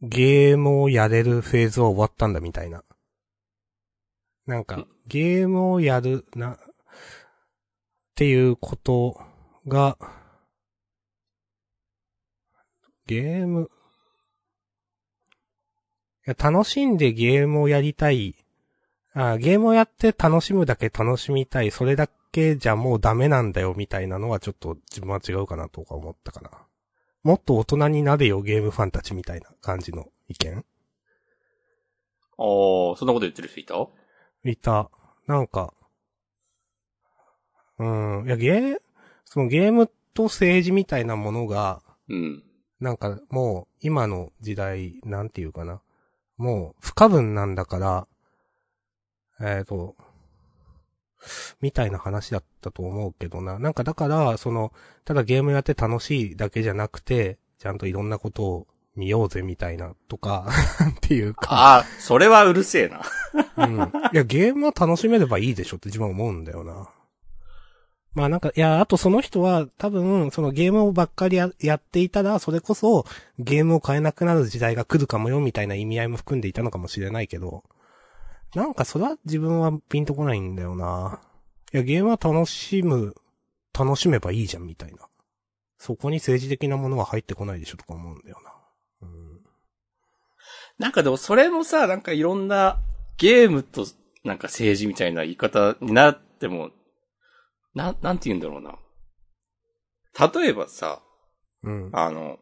[0.01, 2.85] ゲームをやれるフェーズは終わったんだみたいな。
[4.49, 6.59] なんか、ゲームをやる、な、っ
[8.15, 9.21] ていうこと
[9.67, 9.99] が、
[13.05, 13.71] ゲーム、
[16.27, 18.37] いや楽しんでゲームをやりたい。
[19.13, 21.71] あゲームをやって楽しむだけ楽しみたい。
[21.71, 26.51] それだけじゃもうダメなんだよみたいなのはちょっと自分は違うかなとか思ったかな。
[27.23, 30.65] もっと大人になれよゲームファンたちみたいな感じの意見ああ、
[32.39, 33.75] そんなこと言ってる人いた？
[34.45, 34.91] いた。
[35.27, 35.75] なんか、
[37.79, 38.25] うん。
[38.27, 38.77] いや、ゲー、
[39.25, 42.43] そのゲームと政治みたいなものが、うん。
[42.81, 45.81] なんかもう今の時代、なんていうかな。
[46.37, 48.07] もう不可分なんだから、
[49.41, 49.97] えっ、と、
[51.61, 53.59] みたいな話だったと思うけどな。
[53.59, 54.73] なんかだから、その、
[55.05, 58.67] ただゲームやって楽しいだけじゃなくて、ちゃんといろんなことを
[58.99, 60.49] 見ようぜみたいなとか、
[60.99, 61.49] っていうか。
[61.51, 63.03] ああ、それはうるせえな。
[63.57, 63.77] うん。
[64.13, 66.89] いや、ゲームは楽しめればいいでしょって自分は思うんだよな。
[68.15, 73.07] まあなんか、いや、あとその人は多分、そのゲームをばっかりややっていたら、それこそ
[73.39, 77.63] ゲームを買えなくなる時代が来るかもよみたいな意味合いも含んでいたのかもしれないけど、
[78.55, 81.21] なんかそれは自分はピンとこないんだよな。
[81.73, 83.15] いや、ゲームは楽しむ、
[83.79, 85.07] 楽しめばいいじゃんみたいな。
[85.79, 88.48] そこに政治的なものは入ってこないでしょとか思うんだよな。
[90.79, 90.83] うん。
[90.83, 92.81] なんかでもそれもさ、なんかいろんな
[93.17, 93.87] ゲームと
[94.25, 96.71] なんか政治みたいな言い方になっても、
[97.75, 98.79] な、なんて言うんだろうな。
[100.33, 101.03] 例えばさ、
[101.63, 101.91] うん。
[101.93, 102.39] あの、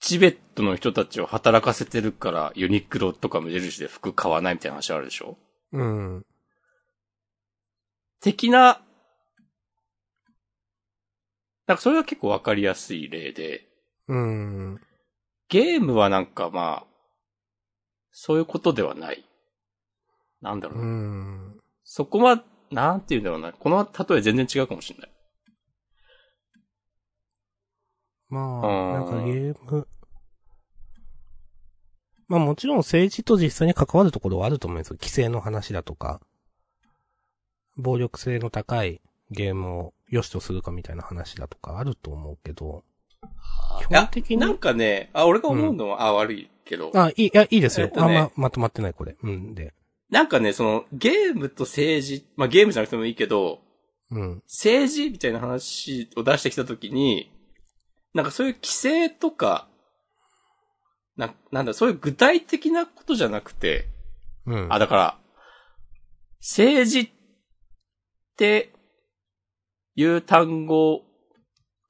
[0.00, 5.36] チベットの人たちを働かせてるからユニクロとか無印で服買わないみたいな話あるでしょ？
[5.72, 6.26] うん。
[8.20, 8.80] 的な、
[11.66, 13.68] なんかそれは結構わかりやすい例で、
[14.06, 14.80] うん。
[15.48, 16.86] ゲームはなんかまあ、
[18.10, 19.24] そういうことではない。
[20.40, 20.90] なんだろううな。
[20.90, 21.60] ん。
[21.84, 23.52] そこは、なんて言うんだろうな。
[23.52, 25.10] この例え全然違うかもしれない。
[28.28, 29.88] まあ、なんかゲーム。
[32.28, 34.98] まあもちろん政治と実際に関わるところはあると思うんですよ。
[35.00, 36.20] 規制の話だとか、
[37.76, 42.84] 暴力性の高いゲームを良しとするかみたいな話だとかあると思うけど、
[43.88, 46.90] 基本的になんかね、あ、俺が思うのは、あ、悪いけど。
[46.94, 47.86] あ、いい、いや、いいですよ。
[47.86, 49.16] えっとねあんま、まとまってない、これ。
[49.22, 49.72] うん、で。
[50.10, 53.60] なんかね、その、ゲームと政治、まあゲームじゃなくてもいいけど、
[54.10, 54.42] うん。
[54.46, 57.30] 政治みたいな話を出してきたときに、
[58.14, 59.68] なんかそういう規制とか、
[61.16, 63.86] な、なんだ、そういう具体的なことじゃなくて、
[64.46, 64.72] うん。
[64.72, 65.18] あ、だから、
[66.40, 67.10] 政治っ
[68.36, 68.72] て
[69.96, 71.02] いう単語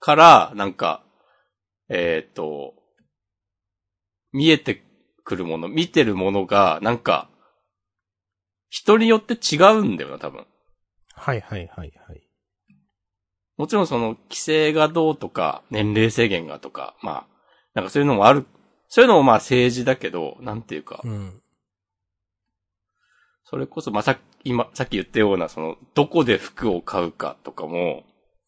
[0.00, 1.04] から、なんか、
[1.88, 2.74] えっ、と、
[4.33, 4.83] 見えて
[5.24, 7.31] くるもの、見てるものが、なんか、
[8.68, 10.46] 人によって違うんだよな、多分。
[11.14, 12.29] はいはいはいはい。
[13.57, 17.27] もちろんその規制がどうとか、年齢制限がとか、まあ、
[17.74, 18.46] なんかそういうのもある、
[18.88, 21.42] そういうのもまあ政治だけど、なんていうか、うん。
[23.44, 28.05] それこそまあさっき、今、さっき言ったような、その、どこで服を買うかとかも、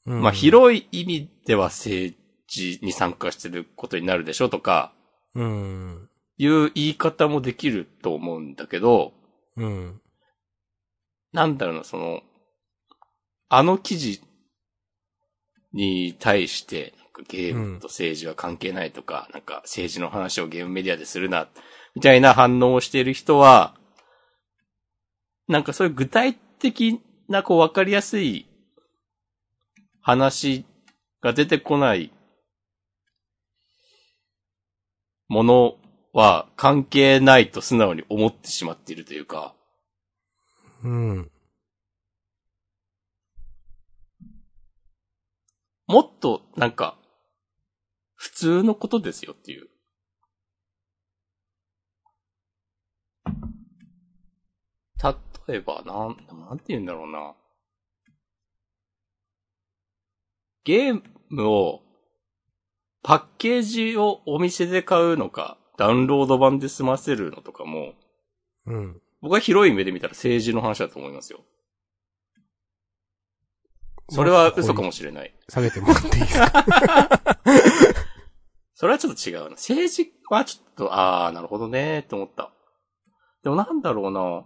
[0.07, 2.17] うん、まあ広い意味では政
[2.51, 4.93] 治に参加してることになるでしょとか、
[5.35, 6.09] うん。
[6.39, 9.13] いう言い方もできると思うんだけど、
[9.57, 10.01] うん。
[11.33, 12.23] なんだろうな、その、
[13.49, 14.23] あの記事
[15.73, 16.95] に対して、
[17.29, 21.49] ゲームと政治は関係ないとか、なんか政治の話をゲームメディアでするな、
[21.95, 23.77] みたいな反応をしている人は、
[25.49, 28.47] なんかそういう具体的な、こうわかりやすい
[30.01, 30.65] 話
[31.21, 32.13] が出てこない
[35.31, 35.77] もの
[36.13, 39.55] は関係ないと素直に思ってしまっているというか、
[40.83, 41.31] うん。
[45.87, 46.99] もっとなんか、
[48.17, 49.69] 普通のことですよっていう。
[55.51, 56.17] 例えば、なん、
[56.49, 57.35] なんて言うんだろうな。
[60.63, 61.83] ゲームを、
[63.03, 67.95] パッケージをお店で買うのか、ダウンロード版で済ませるのとかも、
[68.67, 69.01] うん。
[69.23, 71.41] 僕は広い目で見たら政治の話だと思いますよ。
[74.11, 75.35] それは嘘かもしれない。
[75.49, 77.41] 下げてもらっていいですか？
[78.75, 79.51] それはちょっと違うな。
[79.51, 82.51] 政治はちょっと、ああ、なるほどね、って思った。
[83.45, 84.45] でもなんだろうな。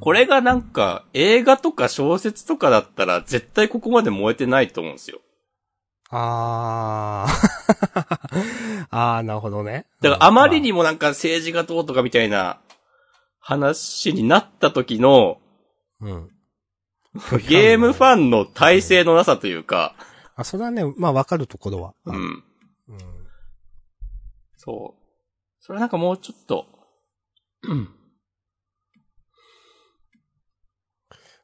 [0.00, 5.20] これがなんか、映画とか小説とかだったら、絶対ここまで燃えてないと思うんですよ。
[6.10, 8.86] あー。
[8.90, 9.86] あー、なるほどね。
[10.00, 12.60] だからあまりにもなんか政治がどうとかみたいな
[13.40, 15.40] 話になった時の、
[16.00, 16.30] うん。
[17.48, 19.94] ゲームファンの体制のなさというか、
[20.36, 21.94] あ、それはね、まあわかるところは。
[22.04, 22.12] う。
[22.12, 22.14] ん。
[22.14, 22.44] うん。
[24.56, 25.02] そう。
[25.60, 26.66] それはなんかもうちょっと、
[27.62, 27.88] うん。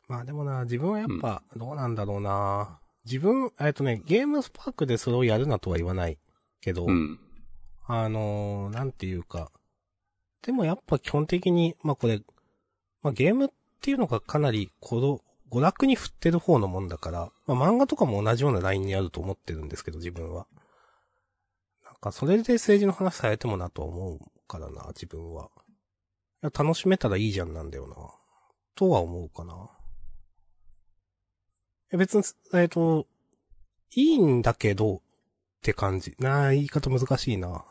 [0.09, 2.82] まあでもな、自分はやっぱ、どうなんだろうな。
[3.05, 6.19] 自分、えっとね、ゲームスパークでそれをやるなとは言わない
[6.61, 7.19] けど、うん。
[7.87, 9.51] あのーなんていうか。
[10.43, 12.21] でもやっぱ基本的に、まあこれ、
[13.03, 13.49] まあゲームっ
[13.81, 20.47] ていうのがかなり、この、娯楽に振ってる方のもんだから、まあ漫画とかも同じようなラインにあると思ってるんですけど、自分は。
[21.85, 25.51] なんかそれで政治の話されてもなとは思うからな、自分は。
[26.43, 27.97] 楽しめたらいいじゃんなんだよな。
[28.75, 29.71] とは思うかな。
[31.93, 32.25] え別に、
[32.55, 33.07] えっ、と、
[33.95, 35.01] いいんだけど、っ
[35.63, 36.17] て感じ。
[36.19, 37.65] なあ、言い方難しいな。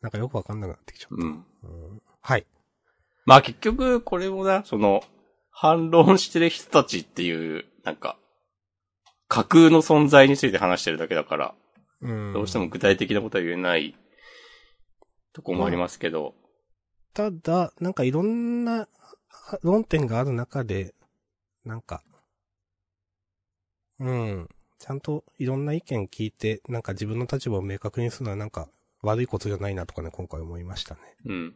[0.00, 1.14] なんかよくわかんなくなってきちゃった。
[1.16, 1.44] うん。
[1.64, 2.46] うんはい。
[3.26, 5.02] まあ結局、これもな、その、
[5.50, 8.16] 反論してる人たちっていう、なんか、
[9.26, 11.54] 架空の存在について話してるだけだから、
[12.00, 12.32] うん。
[12.32, 13.96] どうしても具体的なことは言えない
[15.32, 16.34] とこもありますけど、
[17.14, 18.88] ただ、なんかいろんな
[19.30, 20.94] あ論点がある中で、
[21.64, 22.02] なんか、
[23.98, 24.48] うん。
[24.78, 28.68] ちゃんといろんな意見聞いて、なんか自分の立場を明確にするのはなんか
[29.02, 31.00] 悪いことじゃないなとかね、今回思いましたね。
[31.26, 31.54] うん。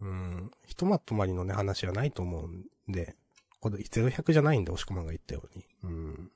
[0.00, 0.50] うん。
[0.66, 3.14] ひとまとまりのね、話はないと思うんで、
[3.60, 5.64] これ0100じゃないんで、押し込まんが言ったように。
[5.84, 6.30] うん。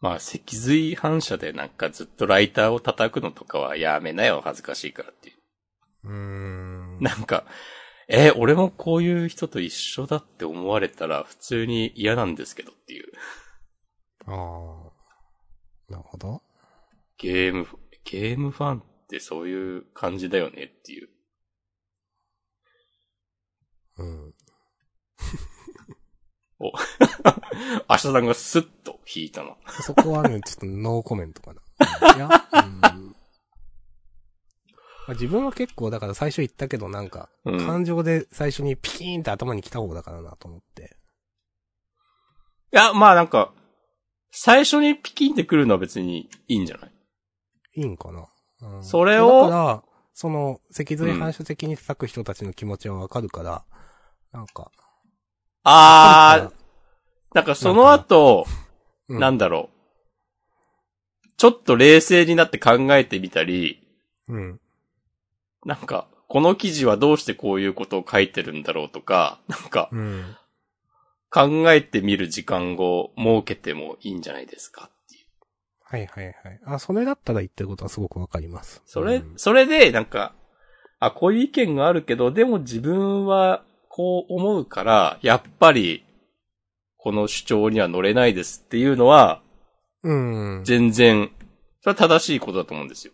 [0.00, 5.36] まあ脊髄反射でなんかずっとライターを叩くのとかはやめなよ、恥ずかしいからっていう。
[6.04, 6.77] うーん。
[7.00, 7.44] なんか、
[8.08, 13.12] え俺もこういう人と一緒だって思われたら普通に嫌なんですけどっていう。
[14.26, 15.92] ああ。
[15.92, 16.42] なるほど。
[17.18, 17.66] ゲーム、
[18.04, 21.08] ゲームファンってそういう感じだよねっていう。
[23.98, 24.34] うん。
[26.60, 26.72] 明
[27.88, 29.56] 日さんがスッと引いたな。
[29.82, 31.62] そこはね、ちょっとノーコメントかな。
[32.14, 32.80] いや、うん。
[35.08, 40.96] まあ、自分は結構、だから最初言ったけど、なんか、うん感情で最初にピキーンって頭に来た方だからなと思って。
[42.74, 43.54] いや、まあなんか、
[44.30, 46.92] 最初にピキンってくるのは別にいいんじゃない？
[47.76, 48.28] いいんかな？
[48.60, 53.64] うん、それをだから、その、脊髄反射的に叩く人たちの気持ちはわかるから、
[54.32, 54.70] なんか、
[55.62, 56.54] あー、
[57.34, 58.44] なんかその後、
[59.08, 61.28] うん、なんだろう。
[61.38, 63.80] ちょっと冷静になって考えてみたり、
[64.28, 64.60] うん。
[65.64, 70.36] なんか、この記事はどうしてこういうことを書いてるんだろうとか、なんか、うん。
[71.30, 75.26] 考えてみる時間を設けてもいいんじゃないですかっていう。
[75.82, 76.60] はいはいはい。
[76.64, 78.82] あ、それだったら言ってることはすごくわかります。
[78.86, 80.34] それ、うんそれで、なんか、
[81.00, 86.04] あ、こういう意見があるけど、でも自分はこう思うから、やっぱり、
[86.96, 89.42] この主張には乗れないですっていうのは、
[90.02, 90.12] う
[90.60, 90.62] ん。
[90.64, 91.30] 全然、
[91.80, 93.12] それは正しいことだと思うんですよ。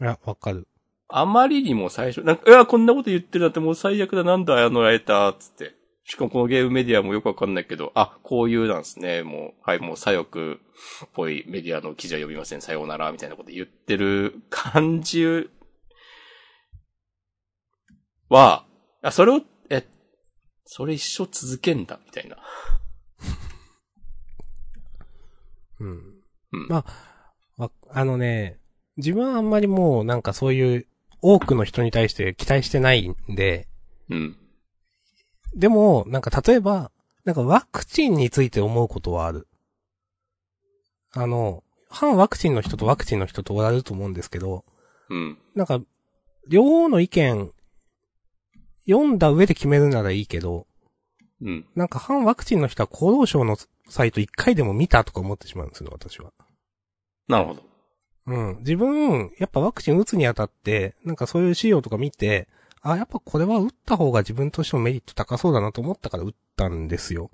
[0.00, 0.66] いや、わかる。
[1.08, 5.74] あまりにも最初、なんか、いや、こんなこと言ってるなんてもう最悪だ、なんだ、あのライター、つって。
[6.06, 10.58] しかもこのゲームメディアもよくわかんないけど、あ、こういうなんですね、もう、はい、もう左翼っ
[11.14, 15.48] ぽいメディアの記事は読みません、さようなら、みたいなこと言ってる感じ
[18.28, 18.66] は、
[19.02, 19.40] あ、それを、
[19.70, 19.86] え、
[20.66, 22.36] それ一生続けんだ、みたいな。
[25.80, 25.88] うん。
[26.52, 26.84] うんま
[27.56, 28.58] あ、わあのね、
[28.96, 30.86] 自分はあんまりもうなんかそういう
[31.26, 33.66] 多くの人に対して期待してないんで、
[34.10, 34.36] うん。
[35.56, 36.90] でも、なんか例えば、
[37.24, 39.48] なんかワクチンについて思うことはある。
[41.14, 44.66] あの、反ワクチンの人とワクチンの人とおられると思うんですけど、
[45.08, 45.38] うん。
[45.54, 45.80] なんか、
[46.46, 47.50] 両方の意見、
[48.86, 50.66] 読んだ上で決めるならいいけど、
[51.40, 51.66] うん。
[51.74, 53.56] なんか反ワクチンの人は厚労省の
[53.88, 56.34] サイト一回でも見たとか思ってしまうんですよ、私は。
[57.28, 57.73] なるほど。
[58.26, 58.56] うん。
[58.60, 62.48] 自分、やっぱワクチン打つにあたって、なんかそういう資料とか見て、
[62.80, 67.30] あ、やっぱこれは打った方が自分としてもメリット高そうだなと思ったから打ったんですよ。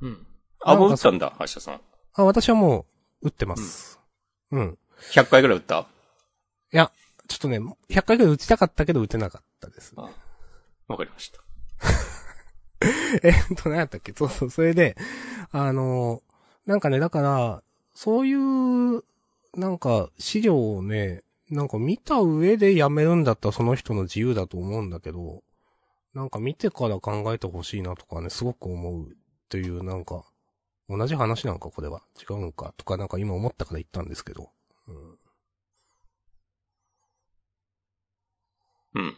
[0.00, 0.26] うん。
[0.60, 1.80] あ、もう打ったんだ、橋田さん。
[2.14, 2.86] あ、私はも
[3.22, 4.00] う、打ってます。
[4.50, 4.78] うん。
[5.12, 5.86] 100回ぐらい打った？
[6.72, 6.90] いや、
[7.28, 9.92] ちょっとね、100回くらい打ちたかったけど打てなかったです。
[9.96, 10.08] あ
[10.88, 11.40] わかりました。
[13.22, 14.12] えっと、何やったっけ？
[14.12, 14.96] そうそう、それで、
[15.50, 16.22] あの、
[16.66, 17.62] なんかね、だから、
[17.94, 19.02] そういう、
[19.56, 25.42] なんか、資料をね、なんか見た上でやめるんだったらその人の自由だと思うんだけど、
[26.14, 29.12] なんか見てから考えてほしいなとかね、すごく思うっ
[29.48, 30.24] ていう、なんか、
[30.88, 32.74] 同じ話なんかこれは違うんか？
[32.76, 34.50] とかなんか今思ったから言ったんですけど。
[34.86, 35.18] うん、
[38.94, 39.16] うん。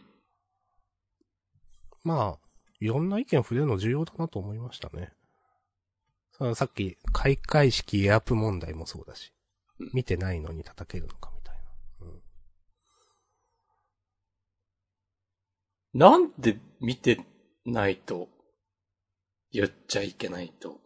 [2.03, 2.47] まあ、
[2.79, 5.11] いろんな意見触れるの重要だなと思いましたね。
[6.31, 9.36] ささっき、開会式エアプ問題もそうだしうん、
[9.93, 11.61] 見てないのに叩けるのかみたいな。
[12.07, 12.21] うん
[15.93, 17.19] なんで見て
[17.65, 18.29] ないと
[19.51, 20.79] 言っちゃいけないと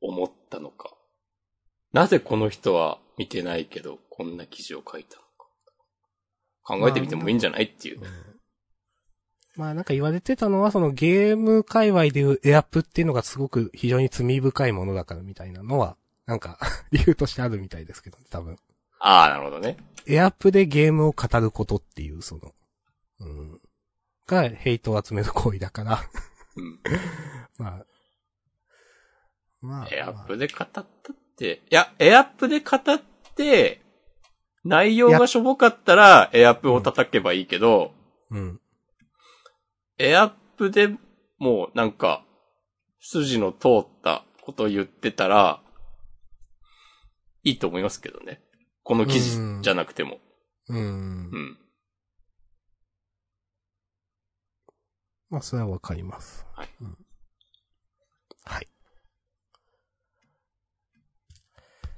[0.00, 0.90] 思ったのか。
[1.92, 5.28] なぜこの人は見てないけど、こんな記事を書いたのか。
[6.62, 8.00] 考えてみてもいいんじゃないっていう。
[9.56, 15.96] まあなんか言われてたのは、そのゲーム界隈でいうエアプっていうのがすごく非常に罪深いものだからみたいなのは、
[16.26, 16.58] なんか
[16.92, 18.56] 理由としてあるみたいですけど、多分。
[18.98, 19.76] ああ、なるほどね。
[20.06, 22.54] エアプでゲームを語ることっていう、その、
[23.20, 23.60] うん。
[24.26, 25.98] がヘイトを集める行為だから、
[26.56, 26.80] うん。
[27.58, 27.86] まあ。
[29.60, 29.88] まあ。
[29.90, 30.86] エアップで語ったっ
[31.36, 32.82] て、いや、エアップで語っ
[33.34, 33.82] て、
[34.64, 37.92] 内容がしょぼかったら、エアップを叩けばいいけど、
[38.30, 38.60] うん。
[39.98, 40.96] エアップで
[41.38, 42.24] もうなんか、
[43.00, 45.60] 筋の通ったことを言ってたら、
[47.44, 48.42] いいと思いますけどね。
[48.82, 50.18] この記事じゃなくても。
[50.68, 50.80] うんう。
[51.38, 51.58] ん。
[55.30, 56.46] まあ、それはわかります。
[56.54, 56.96] はいうん
[58.44, 58.68] はい。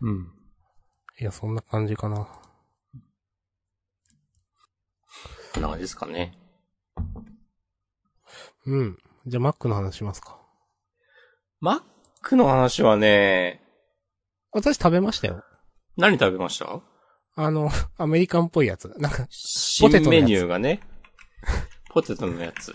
[0.03, 0.33] うん。
[1.19, 2.29] いや、そんな感じかな。
[5.55, 6.39] こんな感じですかね。
[8.67, 8.99] うん。
[9.27, 10.39] じゃあ、マックの話しますか。
[11.61, 11.83] マッ
[12.21, 13.64] クの話はね、
[14.55, 15.45] 私食べましたよ。
[15.97, 16.81] 何食べました？
[17.37, 18.93] あの、 アメリカンっぽいやつ。
[18.99, 20.81] なんか、新テトのやつメニューがね、
[21.91, 22.75] ポテトのやつ。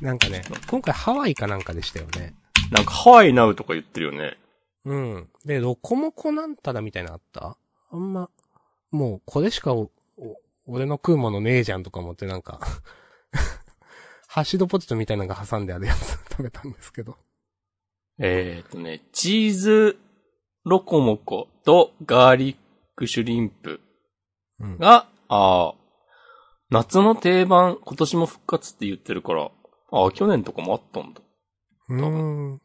[0.00, 2.34] なんかね、今回ハワイかなんかでしたよね。
[2.70, 4.36] なんかハワイナウとか言ってるよね。
[4.84, 5.30] うん。
[5.44, 7.56] で、ロコモコなんたらみたいなのあった？
[7.90, 8.28] あんま、
[8.90, 9.72] もう、これしか
[10.66, 12.60] 俺の食うものねえじゃんとか思ってなんか、
[14.28, 17.16] ハッシュドポテトみたいなのが挟んであるやつ食べたんですけど。
[18.18, 19.98] えー、っとね、チーズ
[20.64, 22.56] ロコモコとガーリッ
[22.94, 23.80] クシュリンプ
[24.60, 24.78] うん。
[24.78, 25.74] が、あー
[26.70, 29.50] 夏の定番、今年も復活って言ってるから、
[29.90, 31.20] あー去年とかもあったんだ。
[31.88, 32.60] うーん。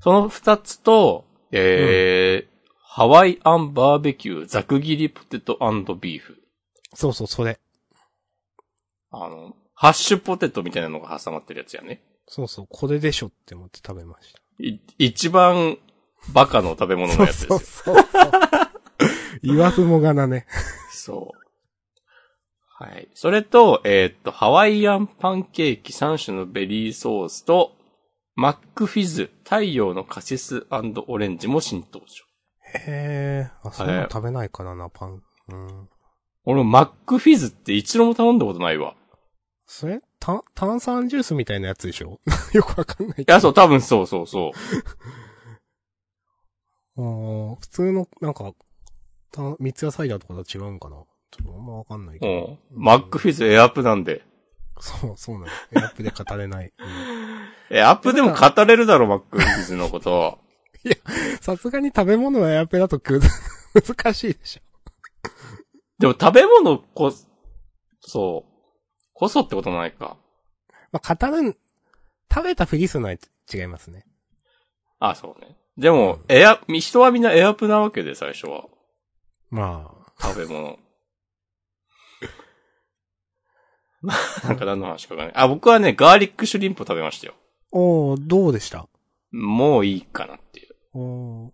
[0.00, 2.50] その二つと、えー
[2.92, 5.56] ハワイアンバーベキューザク切りポテト
[5.94, 6.42] ビーフ。
[6.92, 7.60] そうそう、それ。
[9.12, 12.02] あの、ハッシュポテトみたいなのが挟まってるやつやね。
[12.32, 14.38] そうそう、これでしょって思って食べました。
[14.60, 15.78] い一番
[16.32, 17.58] バカの食べ物のやつですよ。
[17.58, 18.32] そうそうそう。
[19.42, 20.46] 言わずもがなね。
[20.92, 22.84] そう。
[22.84, 23.08] はい。
[23.14, 27.72] それと、えーっと、ハワイアンパンケーキ3種のベリーソースと、
[28.36, 32.24] マックフィズ太陽のカシスオレンジも新登場。
[32.78, 35.20] へえ、あ、そういうの食べないからな、パン。
[35.48, 35.88] うん。
[36.44, 38.94] 俺、マックフィズって一度も頼んだことないわ。
[39.66, 42.20] それた、炭酸ジュースみたいなやつでしょ？
[42.52, 44.52] よくわかんないけいや、そう、多分そうそうそう。
[46.96, 47.02] ど。
[47.02, 48.52] あー普通の、なんか、
[49.32, 50.96] た三ツ矢サイダーとかと違うんかな？
[51.30, 52.58] ちょっとあんまわかんないけど。
[52.72, 52.82] うん。
[52.84, 54.22] マックフィズエアップなんで。
[54.80, 55.46] そう、そうなの。
[55.46, 56.72] エアップで語れない。
[57.70, 60.38] エアップでも語れるだろ、マックフィズのこと。
[61.40, 63.20] さすがに食べ物はエアップだとく
[63.74, 64.60] 難しいでしょ。
[65.98, 67.12] でも食べ物こ、
[68.00, 68.49] そう。
[69.20, 70.16] こそってことないか。
[70.92, 71.56] まあ、語るん、
[72.32, 74.06] 食べたふりするのは違いますね。
[74.98, 75.56] あ、そうね。
[75.76, 78.64] でも、エア、人はみんなエアップなわけで、最初は。
[79.50, 80.78] まあ、食べ物。
[84.02, 85.36] なんか何の話かわかんない。
[85.36, 87.34] あ、僕はね、ガーリックシュリンプを食べましたよ。
[87.72, 88.88] おー、どうでした？
[89.32, 90.74] もういいかなっていう。
[90.94, 91.50] おー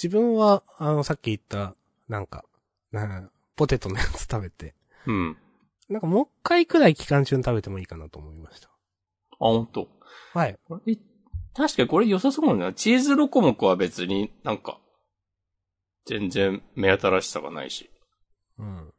[0.00, 1.74] 自分は、あの、さっき言った、
[2.08, 2.44] なんか、
[2.92, 4.74] なポテトのやつ食べて、
[5.06, 5.36] うん。
[5.92, 8.68] なんかもう一回くらい期間中に食べてもいいかなと思いました。
[8.68, 8.70] あ、
[9.38, 9.88] ほんと。
[10.32, 10.58] はい。
[11.54, 12.72] 確かにこれ良さそうなんだな。
[12.72, 14.78] チーズロコモコは別になんか、
[16.06, 17.90] 全然目新しさがないし。
[18.58, 18.92] うん。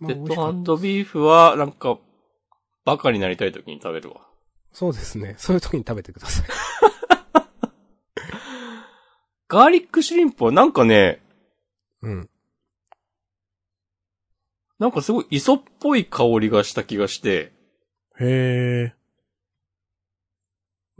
[0.00, 0.14] ポテ
[0.64, 1.98] トビーフはなんか、
[2.84, 4.28] バカになりたい時に食べるわ。
[4.72, 5.36] そうですね。
[5.38, 6.46] そういう時に食べてください。
[9.48, 11.22] ガーリックシュリンプはなんかね、
[12.02, 12.30] うん。
[14.84, 17.54] なんかすごい磯っぽい香りがした気がして、
[18.20, 18.94] へえ。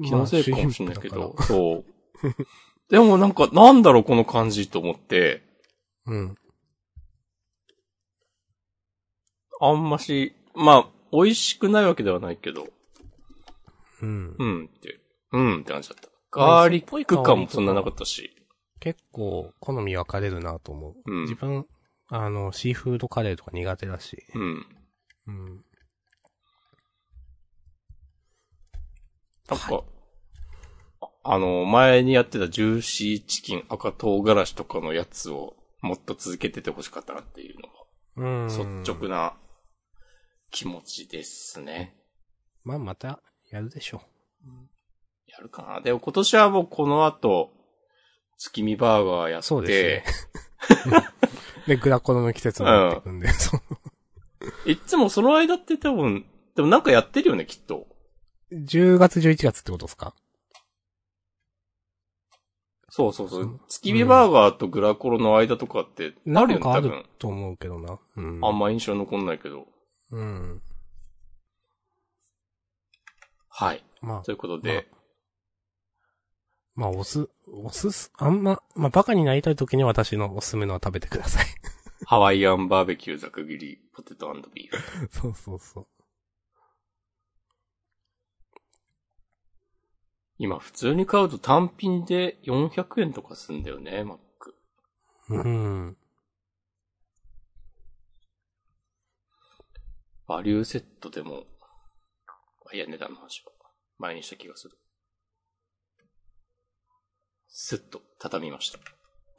[0.03, 1.85] 気のせいかもしれないけど、まあそう。
[2.89, 5.43] でもなんか、なんだろうこの感じと思って、
[6.07, 6.35] らうん。
[9.61, 12.69] あんまし、まあ、美味しくないわけではないけど、
[14.01, 14.35] うん。
[14.39, 14.99] うんって、
[15.31, 16.09] うんって感じだった。
[16.39, 18.35] まあガーリック感もそんななかったし、
[18.81, 20.95] 結構、好み分かれるなと思う。
[21.05, 21.67] うん自分、
[22.09, 24.25] あの、シーフードカレーとか苦手だし。
[24.35, 24.67] うん。
[25.27, 25.65] うん。
[29.49, 29.85] なんか、
[31.01, 37.69] ああの、前にやってたジューシーチキン赤唐辛子とかのやつをもっと続けててほしかったなっていうの
[38.17, 38.49] うん。
[38.49, 39.35] が、率直な
[40.51, 41.97] 気持ちですね。
[42.65, 44.03] まあ、また、やるでしょ
[45.27, 45.81] やるかな。
[45.81, 47.51] でも今年はもうこの後、
[48.39, 51.31] 月見バーガーやって、そうですねう。
[51.67, 53.61] で、グラコロの季節になってくんで、そう。
[54.71, 57.87] いっつもその間って多分、でもなんかやってるよね、きっと。
[58.53, 60.15] 10月、11月ってことですか？
[62.91, 63.47] そうそうそうう。
[63.47, 67.07] ん月見バーガーとグラコロの間とかってあなるよね、んかある多分。
[67.19, 67.99] と思うけどな。
[68.17, 68.41] うん。
[68.45, 69.67] あんま印象残んないけど。
[70.13, 70.63] うん。
[73.49, 73.85] はい。
[74.01, 74.89] まあと、いうことで、
[76.75, 81.47] まあ、おす、おすす、あんま、まあ、バカになりたい時に私のおすすめのは食べてください。
[82.07, 85.09] ハワイアンバーベキューザク切りポテトビーフ。
[85.09, 85.87] そうそうそう。
[90.37, 94.57] 今普通に買うと単品で400円とかすんだよね、マック。
[95.29, 95.97] うん。
[100.27, 101.45] バリューセットでも、
[102.67, 103.53] あいや、値段の話は
[103.99, 104.77] 前にした気がする。
[107.57, 108.81] スッと畳みました。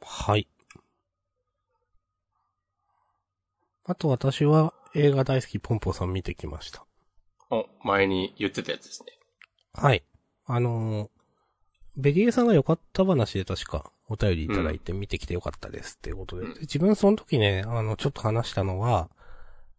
[0.00, 0.48] はい。
[3.84, 6.86] あと私は映画大好きポンポさん見てきました。
[7.50, 9.08] お、前に言ってたやつですね。
[9.74, 10.02] はい。
[10.46, 11.08] あのー
[11.98, 16.46] ベリエさんが良かった話で確かお便りいただいて見てきて良かったですっていうことで。
[16.46, 19.10] うんで自分その時ね、あの、ちょっと話したのは、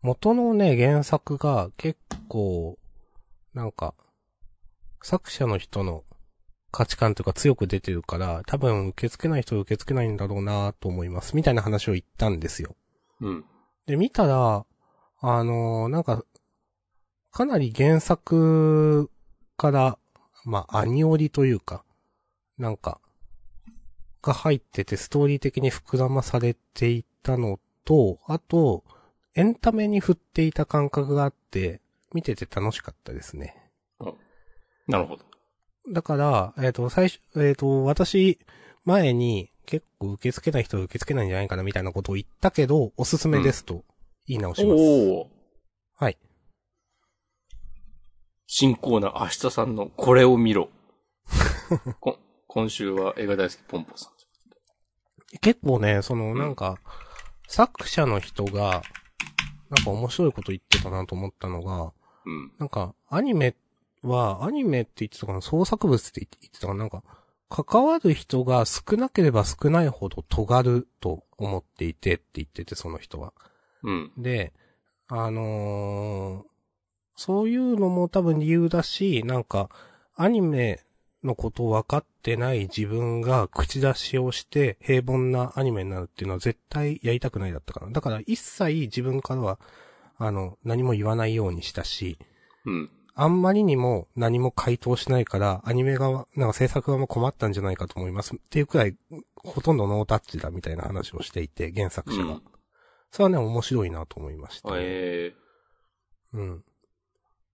[0.02, 2.78] 元のね、原作が結構、
[3.54, 3.94] なんか、
[5.04, 6.04] 作者の人の
[6.72, 11.36] 価値観というか強く出てるから、多分受け付けない人は受け付けないんだろうなと思います。
[11.36, 12.76] みたいな話を言ったんですよ。
[13.22, 13.46] うん。
[13.86, 14.66] で、見たら、
[15.20, 16.24] あのーなんか、
[17.32, 19.10] かなり原作
[19.58, 19.98] から、
[20.46, 21.84] まあ、アニオリというか、
[22.58, 23.00] なんか、
[24.22, 28.84] が入っててストーリー的に膨らまされていたのと、あと、
[29.36, 31.82] エンタメに振っていた感覚があって、
[32.14, 33.56] 見てて楽しかったですね。
[34.88, 35.27] なるほど。
[35.92, 38.40] だから、えっ、と、最初、えっ、と、私、
[38.84, 43.84] 前に結構受け付けない人は受け付けないんじゃないかなみたいなことを言ったけど、おすすめですと
[44.26, 44.82] 言い直します。
[44.82, 45.30] おお。
[45.96, 46.18] はい。
[48.48, 50.70] 新コーナー、明日さんのこれを見ろ。
[52.00, 52.18] こ
[52.48, 54.18] 今週は映画大好きポンポさん。
[55.42, 56.80] 結構ね、その、んなんか、
[57.48, 58.84] 作者の人が、
[59.70, 61.92] なんか面白いこと言ってたなと思ったのが、
[62.26, 62.54] うん。
[62.58, 63.54] なんか、アニメ
[64.08, 67.04] は、アニメって言ってたかな、創作物って言ってたかな、なんか、
[67.50, 73.34] 関わる人が少なければ少ないほど尖ると思っていてって言ってて、その人は。
[73.84, 74.12] うん。
[74.18, 74.54] で、
[75.08, 76.58] あのー
[77.18, 79.70] そういうのも多分理由だし、なんか、
[80.16, 80.82] アニメ
[81.24, 87.90] のことを分かってない自分が口出しをして平凡なアニメになるっていうのは絶対やりたくないだったから。
[87.90, 89.60] だから一切自分からは、
[90.20, 92.20] あの、何も言わないようにしたし、
[92.66, 92.92] うん。
[93.20, 98.36] あんまりにも何も回答しないから、アニメ側、なんか制作側も困ったんじゃないかと思います。
[98.36, 98.96] っていうくらい、
[99.36, 102.34] ほとんどノータッチだみたいな話をしていて、原作者が。
[102.34, 102.44] うん。
[103.10, 104.70] それはね、面白いなと思いました。
[104.76, 105.34] え
[106.32, 106.64] うん。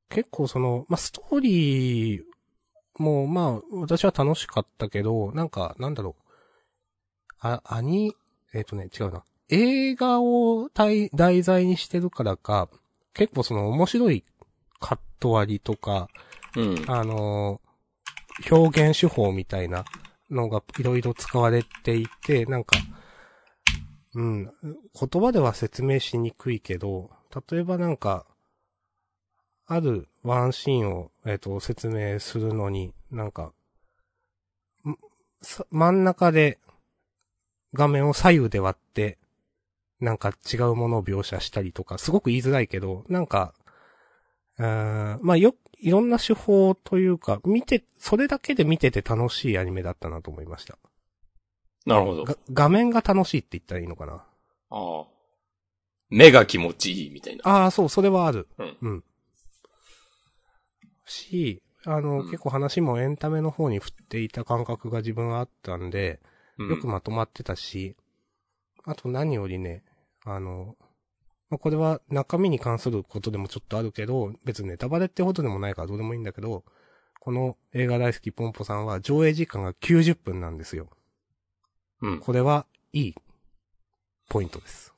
[0.09, 2.23] 結構その、まあ、ストーリー
[2.97, 6.23] も、まあ、私は楽しかったけど、なんか、なんだろう。
[7.39, 8.13] あ、アニ、
[8.53, 9.23] えっ、とね、違うな。
[9.47, 12.67] 映画を題題材にしてるからか、
[13.13, 14.25] 結構その面白い
[15.23, 16.09] ト割りとか、
[16.55, 16.85] うん。
[16.87, 17.73] あのー
[18.49, 19.85] 表現手法みたいな
[20.31, 22.77] のがいろいろ使われていて、なんか、
[24.15, 27.11] うん、言葉では説明しにくいけど、
[27.51, 28.25] 例えばなんか、
[29.65, 33.53] あるワンシーンを、えっ、と、説明するのに、なんか、
[35.71, 36.59] 真ん中で
[37.73, 39.17] 画面を左右で割って、
[39.99, 43.53] なんか違うものを描写したりとか、すごく言いづらいけど、なんか、
[45.21, 50.77] まあよ、いろんな手法というか、見て、それだけで見てて楽しいアニメだったなと思いました。
[51.85, 52.23] なるほど。
[52.23, 54.25] が画面が楽しいって言ったらいいのかな。
[54.69, 55.05] ああ。
[56.09, 57.41] 目が気持ちいいみたいな。
[57.45, 58.47] ああ、そう、それはある。
[58.57, 58.77] うん。
[58.81, 59.03] うん。
[61.05, 66.19] し、あの、うん結構話もエンタメの方に振っていた感覚が自分はあったんで、
[66.57, 67.95] うんよくまとまってたし、
[68.85, 69.83] あと何よりね、
[70.23, 70.75] あの、
[71.53, 76.63] まあ、これは中身に関することでもちょっとあるけど、別にネタバレってほどでもないからどうでもいいんだけど、
[77.19, 80.89] この映画大好きポンポさんは上映時間が90分なんですよ。
[82.01, 82.19] うん。
[82.21, 83.15] これはいい
[84.29, 84.95] ポイントです。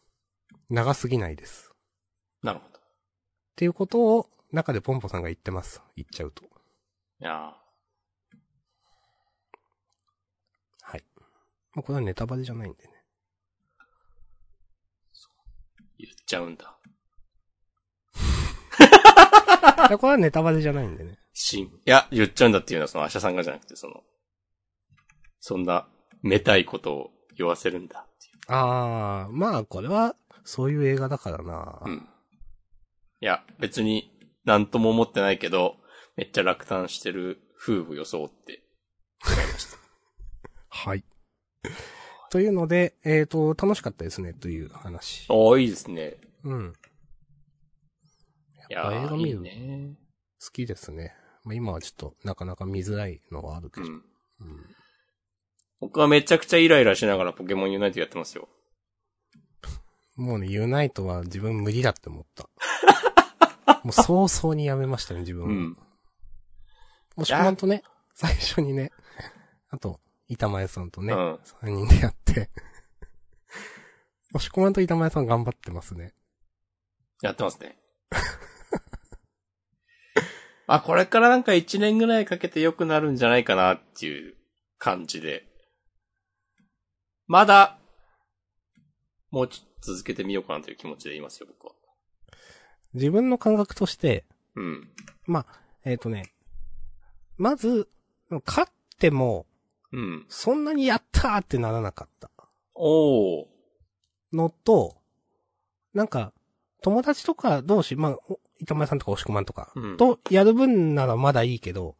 [0.69, 1.73] 長すぎないです。
[2.41, 2.79] なるほど。
[2.79, 2.81] っ
[3.57, 5.81] ていうことを中でポンポさんが言ってます。
[5.97, 6.45] 言っちゃうと。
[6.45, 6.47] い
[7.19, 7.31] や
[10.83, 11.03] はい。
[11.73, 12.95] まあ、これはネタバレじゃないんでね。
[15.81, 16.77] ー言っちゃうんだ。
[19.87, 21.17] い やこれはネタバレじゃないんでね。
[21.33, 24.03] しん、いや、言っちゃうんだっていうのはその、アシャさんがじゃなくて、その、
[25.39, 25.87] そんな、
[26.21, 28.39] めたいことを言わせるんだっていう。
[28.47, 32.09] あー、まあこれは、そういう映画だからな、うん。
[33.21, 34.11] いや、別に、
[34.43, 35.77] なんとも思ってないけど、
[36.15, 38.63] めっちゃ落胆してる夫婦装って、
[39.25, 39.77] 思いました。
[40.69, 41.03] はい。
[42.35, 45.25] というので、えっ、と、楽しかったですね、という話。
[45.29, 46.17] おー、いいですね。
[46.43, 46.73] うん。
[48.69, 49.95] いやっぱ映画見るのね。
[50.43, 51.13] 好きですね。
[51.45, 53.87] まあ、今はちょっと、なかなか見づらいのはあるけど。
[53.87, 53.93] うん。
[53.93, 54.03] うん。
[55.79, 58.49] 僕はめちゃくちゃイライラしながらポケモンユナイトやってますよ。
[60.17, 62.49] もうね、ユナイトは自分無理だって思った。
[63.85, 65.49] もう早々にやめましたね、自分は。
[65.49, 65.77] うん。
[67.15, 67.81] もしくまんとね、
[68.13, 68.91] 最初にね、
[69.69, 72.49] あと、板前さんとね、うん3人でやって。
[74.31, 76.13] もしくまんと板前さん頑張ってますね。
[77.21, 77.77] やってますね。
[80.67, 84.35] あ、これからなんか1年ぐらいかけて良くなるんじゃないかなっていう
[84.77, 85.47] 感じで。
[87.27, 87.79] まだ、
[89.31, 91.73] もうちょっと続けてみようかなという気持ちでいますよ、僕は。
[92.93, 94.25] 自分の感覚として、
[94.55, 94.91] うん。
[95.25, 96.33] まあ、えっ、とね、
[97.37, 97.89] まず、
[98.45, 99.45] 勝っても、
[99.95, 100.25] うん。
[100.27, 102.29] そんなにやったーってならなかった
[102.73, 103.45] おー。
[104.33, 104.97] のと、
[105.93, 106.33] なんか、
[106.81, 111.95] 友達とか同士、まあ、お板前さんとか押し込まんとか、うんとやる分ならまだいいけど、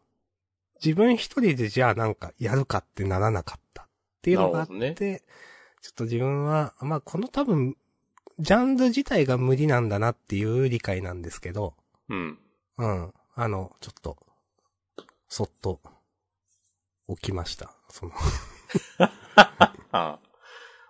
[0.84, 3.88] 自分一人でじゃあなんかやるかってならなかったっ
[4.22, 5.18] ていうのがあって、なるほど
[5.82, 7.78] ちょっと自分は、まあこの多分、
[8.40, 11.76] ジャンル自体が無理なんだなっていう理解なんですけど、
[12.10, 12.40] うん。
[12.78, 13.14] うん。
[13.36, 14.18] あの、ちょっと、
[15.30, 15.80] そっと、
[17.08, 17.74] 起きました。
[17.96, 18.12] その、
[19.94, 20.20] あ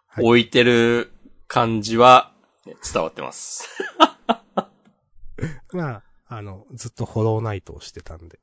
[0.07, 1.13] はい置いてる
[1.47, 2.33] 感じは、
[2.65, 3.69] ね伝わってます。
[5.71, 8.39] まあ、あの、ずっとホローナイトをしてたんで。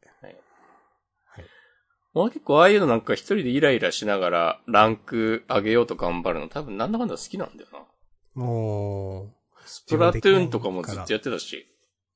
[2.15, 7.79] もう結構ああいうのなんか一人でイライラしながらランク上げようと頑張るの多分なんだかんだ好きなんだよな。
[8.35, 9.33] も
[9.65, 11.67] スプラトゥーンとかもずっとやってたし、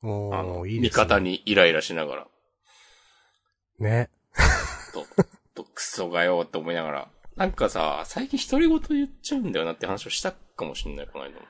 [0.02, 1.02] う、もあの、う、いいですね。
[1.02, 1.18] 味方。
[1.18, 2.26] にイライラしながら、
[3.78, 4.10] ね。
[4.92, 5.35] と、と、
[5.76, 7.08] クソがよって思いながら。
[7.36, 11.42] なんかさ、最近独り言言っちゃうんだよなって話をしたかもしんない、この間も。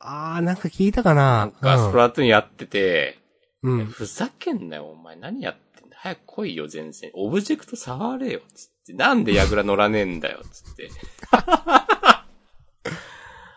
[0.00, 3.18] あー、なんか聞いたかななんか、スプラトゥーンやってて、
[3.62, 3.78] うん。
[3.78, 3.86] うん。
[3.86, 5.96] ふざけんなよ、お前何やってんだ。
[5.96, 7.12] 早く来いよ、全然。
[7.14, 8.94] オブジェクト触れよ、つって。
[8.94, 10.90] なんでヤグラ乗らねえんだよ、つって。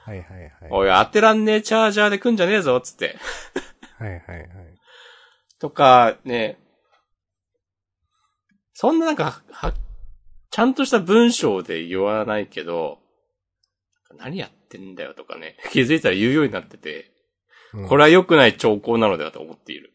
[0.05, 0.51] はいはいはい。
[0.69, 3.17] おい、当てらんねえチャージャーで来んじゃねえぞ、つって。
[3.97, 4.49] はいはいはい。
[5.57, 6.59] とか、ね、
[8.75, 9.73] そんななんか、は、
[10.55, 12.99] ちゃんとした文章で言わないけど、
[14.17, 17.11] 何やってんだよとかね、 気づいたら言うようになってて、
[17.73, 19.91] うんこれは良くない兆候なのではと思っている。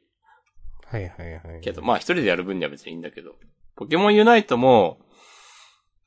[0.85, 1.61] はいはいはい。
[1.63, 3.37] けど、まあ一人でやる分には別にいいんだけど、
[3.75, 5.01] ポケモンユナイトも、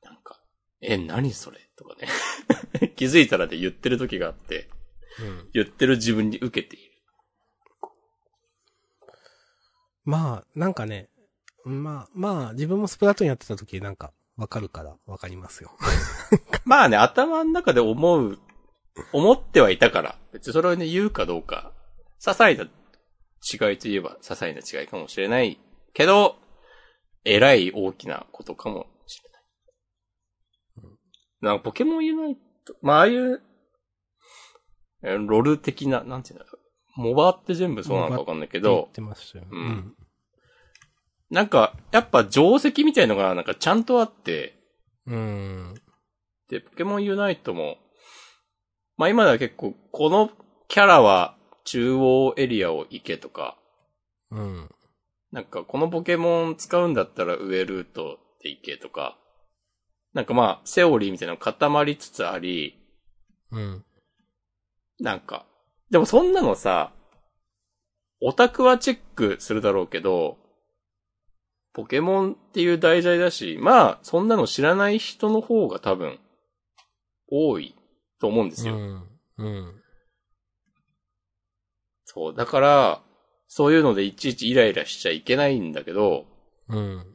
[0.04, 0.39] なんか、
[0.82, 2.08] え、何それとかね。
[2.95, 4.70] 気づいたらで言ってる時があって、
[5.20, 5.49] うん。
[5.51, 6.91] 言ってる自分に受けている。
[10.04, 11.10] まあ、なんかね、
[11.66, 15.71] まあ、まあ、自分もスプラトゥーンやってた時なんか、わかるから、わかりますよ。
[16.65, 18.39] まあね、頭の中で思う、
[19.11, 21.71] 思ってはいたから、別にそれをね、言うかどうか、
[22.19, 25.59] 些細な違いといえば些細な違いかもしれない
[25.93, 26.38] けど、
[27.25, 30.93] えらい大きなことかもしれない。
[31.41, 33.41] なんかポケモンユナイト、まあ、ああいう、
[35.03, 36.57] えロル的な、なんていうんだろ
[36.97, 37.01] う。
[37.01, 39.45] モバって全部そうなのかわかんないけ言っど、てましたよ。
[39.51, 39.95] うん
[41.34, 44.53] なんか、やっぱ定石みたいのがなんかちゃんとあって、
[45.07, 45.15] うん。
[45.15, 45.73] うん。
[46.47, 47.77] で、ポケモンユナイトも、
[48.97, 50.29] まあ今では結構、この
[50.67, 53.57] キャラは中央エリアを行けとか、
[54.29, 54.69] うん。
[55.31, 59.17] なんかこのポケモン使うんだったら上ルートで行けとか、
[60.13, 62.77] なんかまあ、セオリーみたいなの固まりつつあり、
[63.51, 63.84] うん。
[64.99, 65.47] なんか、
[65.89, 66.91] でもそんなのさ、
[68.21, 70.42] オタクはチェックするだろうけど、
[71.74, 76.19] ポケモンっていう題材だし、まあ、そんなの知らない人の方が多分、
[77.28, 77.76] 多い
[78.19, 78.76] と思うんですよ。
[78.76, 79.07] うん。
[79.38, 79.82] うん。
[82.05, 82.36] そう。
[82.36, 83.01] だから、
[83.47, 86.26] そういうのでいちいちイライラしちゃいけないんだけど、
[86.69, 87.05] うん。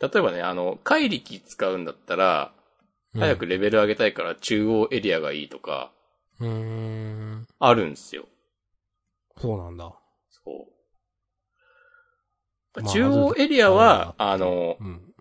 [0.00, 2.52] 例えばね、あの、怪力使うんだったら、
[3.14, 5.92] 早くレベル上げたいから中央エリアがいいとか、
[6.40, 7.46] うーん。
[7.58, 8.24] あるんですよ。
[9.36, 9.92] そうなんだ。
[10.30, 10.71] そう。
[12.74, 15.12] まあ中央エリアは、ああの、うん。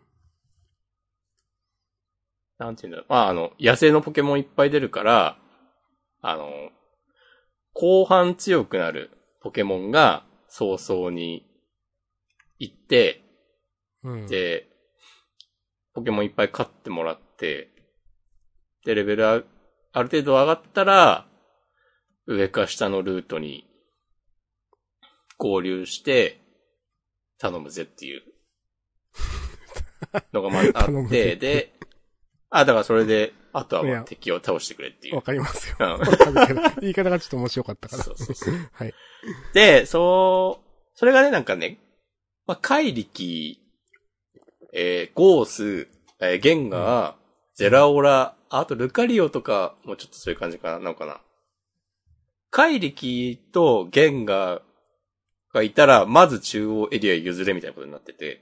[2.58, 3.06] なんていうんだろう。
[3.10, 5.38] まあ、あの、野生のポケモンいっぱい出るから、
[6.22, 6.70] あの、
[7.74, 9.10] 後半強くなる
[9.41, 11.45] ポケモンが早々に
[12.60, 13.24] 行って、
[14.04, 14.28] うん。
[14.28, 14.68] で、
[15.93, 17.70] ポケモンいっぱい飼ってもらって、
[18.86, 19.41] で、レベルあ
[19.93, 21.26] ある程度上がったら、
[22.28, 23.68] 上か下のルートに
[25.38, 26.40] 合流して、
[27.41, 28.21] 頼むぜっていう
[30.31, 31.73] のがまああ って、で、
[32.51, 35.15] あ、だからそれで、あとは敵を倒してくれっていう。
[35.15, 35.99] わかりますよ。
[36.81, 38.03] 言い方がちょっと面白かったから。
[38.05, 38.69] そうそうそう。
[38.73, 38.93] はい。
[39.53, 41.79] で、そう、それがね、なんかね、
[42.45, 43.57] まあ、怪力、
[44.73, 45.87] えー、ゴース、
[46.19, 47.15] えー、ゲンガー、
[47.55, 51.21] ゼラオラ、あとルカリオとか、もうちょっとそういう感じかな、なのかな。
[52.51, 54.61] 怪力とゲンガー
[55.54, 58.41] がいたら、まず中央エリア譲れみたいなことになってて、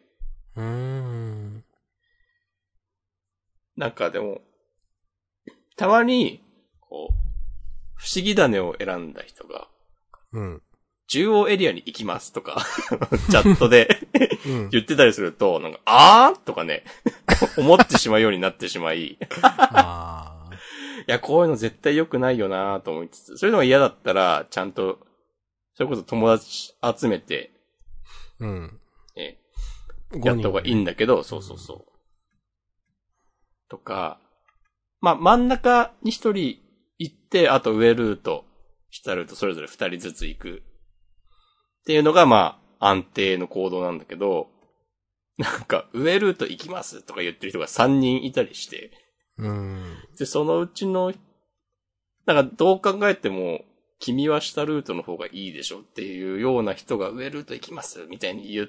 [0.56, 1.64] うーん。
[3.76, 4.42] なんかでも、
[5.76, 6.44] たまに、
[6.82, 7.14] こう、
[7.96, 9.68] 不思議種を選んだ人が、
[10.34, 10.62] うん。
[11.08, 12.64] 中央エリアに行きますとか、
[13.32, 13.88] チャットで
[14.46, 14.70] うん。
[14.70, 16.40] 言ってたりすると、なんか、あー？
[16.42, 16.84] とかね、
[17.58, 20.50] 思ってしまうようになってしまい、いあ
[21.08, 25.00] や、こういうの絶対良くないよなと思いつつ、そういうのが嫌だったら、ちゃんと、
[25.76, 28.80] それこそ友達集めて、ーうん。
[29.16, 29.38] え
[30.24, 31.86] やった方がいいんだけど、そうそうそう。
[33.70, 34.20] とか、
[35.02, 36.58] まあ、真ん中に一人
[36.98, 38.46] 行って、あと上ルート、
[38.90, 40.64] 下ルート、それぞれ二人ずつ行く。
[41.82, 44.50] っていうのが、まあ、安定の行動なんだけど、
[45.38, 47.02] なんか、上ルート行きます？
[47.04, 48.92] とか言ってる人が三人いたりして、
[49.38, 49.98] うん。
[50.18, 51.14] で、そのうちの、
[52.26, 53.62] なんか、どう考えても、
[54.00, 58.68] 君は下ルートの方がいいでしょっていうような人が上ルート行きますみたいに言っ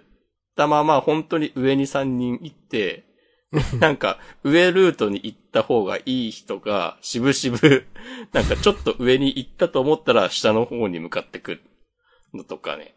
[0.56, 3.04] たまま、本当に上に3人行って、
[3.80, 7.84] なんか、上ルートに行った方がいい人が、しぶしぶ、
[8.32, 11.60] なんかちょっと上に行ったと思ったら、下の方に向かってく
[12.32, 12.94] のとかね。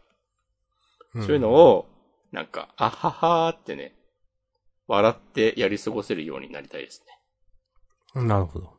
[1.14, 1.86] そういうのを、
[2.30, 3.94] なんか、あははーってね、
[4.86, 7.04] 笑ってやり過ごせるようになりたいです
[8.14, 8.22] ね。
[8.22, 8.72] なるほど。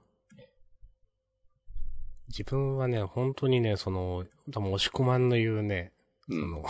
[2.29, 5.91] 自分はね、本当にね、その、多分押し込まんの言うね、
[6.27, 6.63] うんその、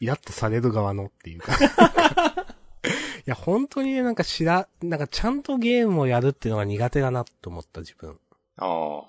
[0.00, 1.52] イラッとされる側のっていうか。
[3.26, 8.18] いや、本当にね、なんか知ら、なんかちゃんとゲームをやるっていうのが苦手だなと思った自分。
[8.56, 9.04] ああ、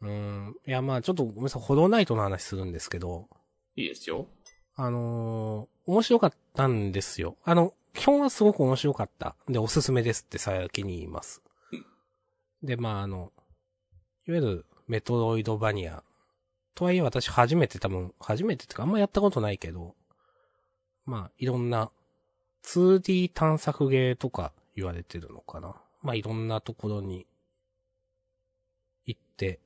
[0.00, 0.56] うーん。
[0.66, 3.28] いや、まあちょっとごめんなさい、ホローナイトの話するんですけど、
[3.76, 4.26] いいですよ。
[4.74, 7.36] あのー面白かったんですよ。
[7.42, 9.34] あの、基本はすごく面白かった。
[9.48, 11.42] で、おすすめですって先に言います。
[12.62, 13.32] で、まああの、
[14.26, 16.02] いわゆるメトロイドバニア。
[16.74, 19.94] とはいえ私初めて多分、初めてってかあんまやったことないけど、
[21.04, 21.90] まあいろんな
[22.64, 25.74] 2D 探索ゲーとか言われてるのかな。
[26.02, 27.26] まあいろんなところに
[29.04, 29.60] 行って、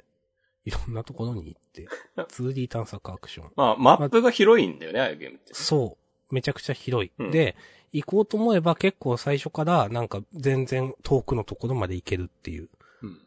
[0.65, 1.87] いろんなところに行って、
[2.17, 3.53] 2D 探索アクション。
[3.57, 5.55] まあ、マップが広いんだよね、ああいうゲームって。
[5.55, 5.97] そ
[6.31, 6.35] う。
[6.35, 7.13] めちゃくちゃ広い。
[7.19, 7.57] うんで、
[7.93, 12.69] 行こうと思えば結構最初からなんか全然遠くのところまで行けるっていう。
[13.03, 13.19] うん。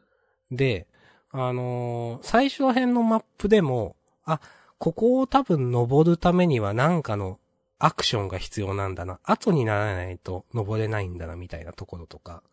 [0.51, 0.86] で、
[1.32, 4.39] あのー最初ら辺のマップでも、あ、
[4.77, 7.39] ここを多分登るためにはなんかの
[7.77, 9.19] アクションが必要なんだな。
[9.23, 12.43] 後にならないと登れないんだなみたいなところとか、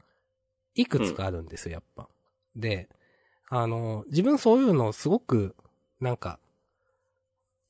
[0.74, 2.08] いくつかあるんですよ、やっぱ。
[2.54, 2.88] で、
[3.48, 5.54] あのー自分そういうのすごく、
[6.00, 6.38] なんか、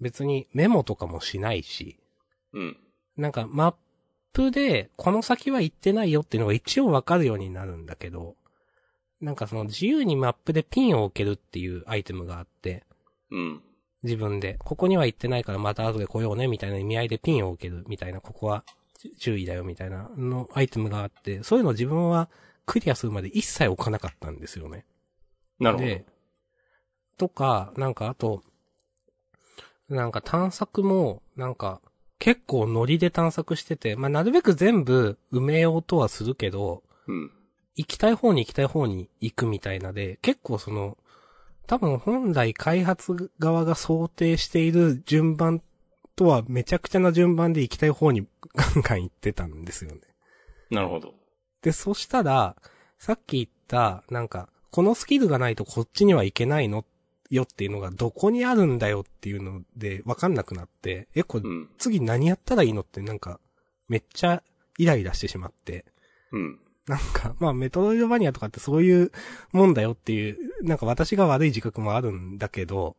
[0.00, 1.98] 別にメモとかもしないし、
[2.52, 2.76] うん。
[3.16, 3.74] なんかマッ
[4.32, 8.34] プで、この先は行ってないよっていうのが一応わかるようになるんだけど、
[9.20, 12.84] なんかその自由にマップでピンを置けるっていうアイテムがあって、
[13.30, 13.62] うん。
[14.02, 18.64] 自分で、ここには行ってないからまた後で来ようねみたいな意味合いでピンを置けるみたいな、ここは
[19.18, 22.28] 注意だよみたいなのアイテムがあって、そういうの自分は
[22.66, 24.84] クリアするまで一切置かなかったんですよね。
[25.58, 25.88] なるほど。
[25.88, 26.06] で、
[27.16, 28.42] とか、なんかあと、
[29.88, 31.80] なんか探索も、なんか、
[32.18, 37.30] 結構ノリで探索してて、まあ、なるべく全部埋めようとはするけど、うん。
[37.76, 40.96] 行きたい方に行きたい方に行くみたいなで、結構その、
[41.66, 45.62] 多分本来開発側が想定している順番
[46.14, 50.00] とはめちゃくちゃな順番で行きたい方にガンガン行ってたんですよね。
[50.70, 51.14] なるほど。
[51.62, 52.56] で、そしたら、
[52.98, 56.84] さっき言った、なんか、このスキルがないとこっちには行けないの
[57.30, 61.68] よっていうのがどこにあるんだよっていうのでわかんなくなって、え、これうん。
[61.78, 63.40] 次何やったらいいのってなんか、
[63.88, 64.42] めっちゃ
[64.78, 65.84] イライラしてしまって。
[66.32, 66.60] うん。
[66.86, 69.12] なんか、まあメトロイドバニアとかってそういう
[69.52, 72.96] もんだよっていう、なんか私が悪い自覚もあるんだけど、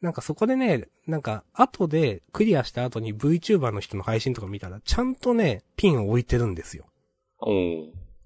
[0.00, 6.86] なんかそこでね、なんか後でクリアした後に VTuber の人の配信とか見たら、ちゃんとね、ピンを置いてるんですよ。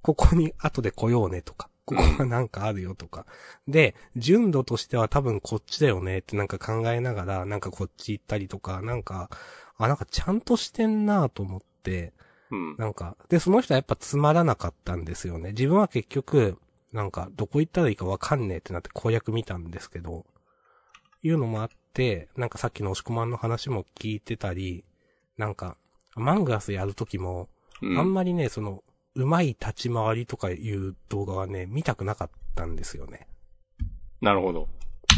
[0.01, 3.27] ここに後で来ようねとか、ここはなんかあるよとか。
[3.69, 9.29] で、純度としては多分こっちだよねってなんか考えながら、なんかこっち行ったりとか、なんか、
[9.77, 12.15] あ、なんかちゃんとしてんなと思って、
[12.51, 12.77] うん。
[12.77, 15.51] なんか、で、その人はやっぱつまらなかったんですよね。
[15.51, 16.59] 自分は結局、
[16.93, 20.25] なんか、どこ行ったらいいかわかんねえってなって攻略見たんですけど、
[21.23, 24.85] いうのもあって、なんかさっきの押し込まんの話も聞いてたり、
[25.37, 25.77] なんか、
[26.15, 27.49] マングラスやるときも、
[27.83, 28.83] うんあんまりね、その、
[29.15, 33.27] うまい立ち回りとかいう動画はね、見たくなかったんですよね。
[34.21, 34.69] なるほど。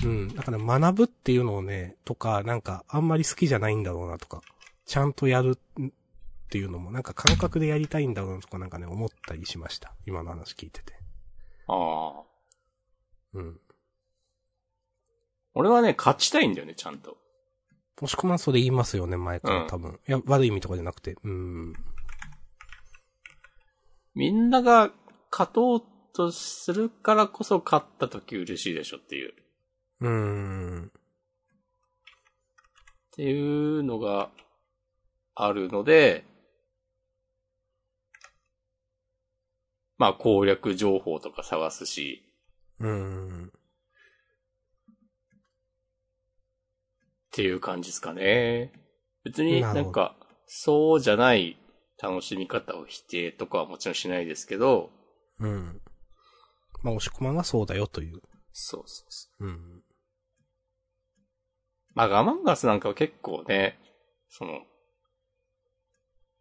[0.05, 0.29] うん。
[0.29, 4.41] だから学ぶっていうのをね、とか、なんか、あんまり好きじゃないんだろうなとか、
[4.87, 5.59] ちゃんとやる
[6.49, 9.93] っていうのも、なんか感覚でやりたいんだろうなとかなんかね、思ったりしました。
[10.07, 10.95] 今の話聞いてて。
[11.67, 12.23] ああ。
[13.35, 13.61] うん。
[15.53, 17.19] 俺はね、勝ちたいんだよね、ちゃんと。
[18.01, 20.01] もしこまんそれ言いますよね、前かうんら多分。
[20.09, 21.17] いや、悪い意味とかじゃなくて。
[21.23, 21.75] うん。
[24.15, 24.91] みんなが
[25.31, 25.83] 勝とう
[26.15, 29.35] とするからこそ勝った時嬉しいでしょっていう。
[30.01, 30.87] うーん。
[30.87, 30.91] っ
[33.17, 34.31] ていうのが
[35.35, 36.25] あるので、
[39.99, 42.23] まあ攻略情報とか探すし、
[42.81, 43.53] うーん。
[47.29, 48.73] っていう感じですかね。
[49.25, 51.59] 別になんか、そうじゃない
[52.03, 54.91] 楽しみ方を否定とかはもちろんしないですけど、
[55.41, 55.81] うん。
[56.83, 58.21] まあ、押し込まんはそうだよという。
[58.53, 59.47] そうそうそう。
[59.47, 59.83] うん。
[61.95, 63.79] まあガマンガスなんかは結構ね、
[64.29, 64.61] その、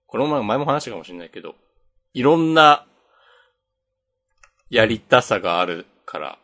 [0.05, 1.55] この前前も話したかもしれないけど、
[2.13, 2.87] いろんな、
[4.69, 6.39] やりたさがあるから、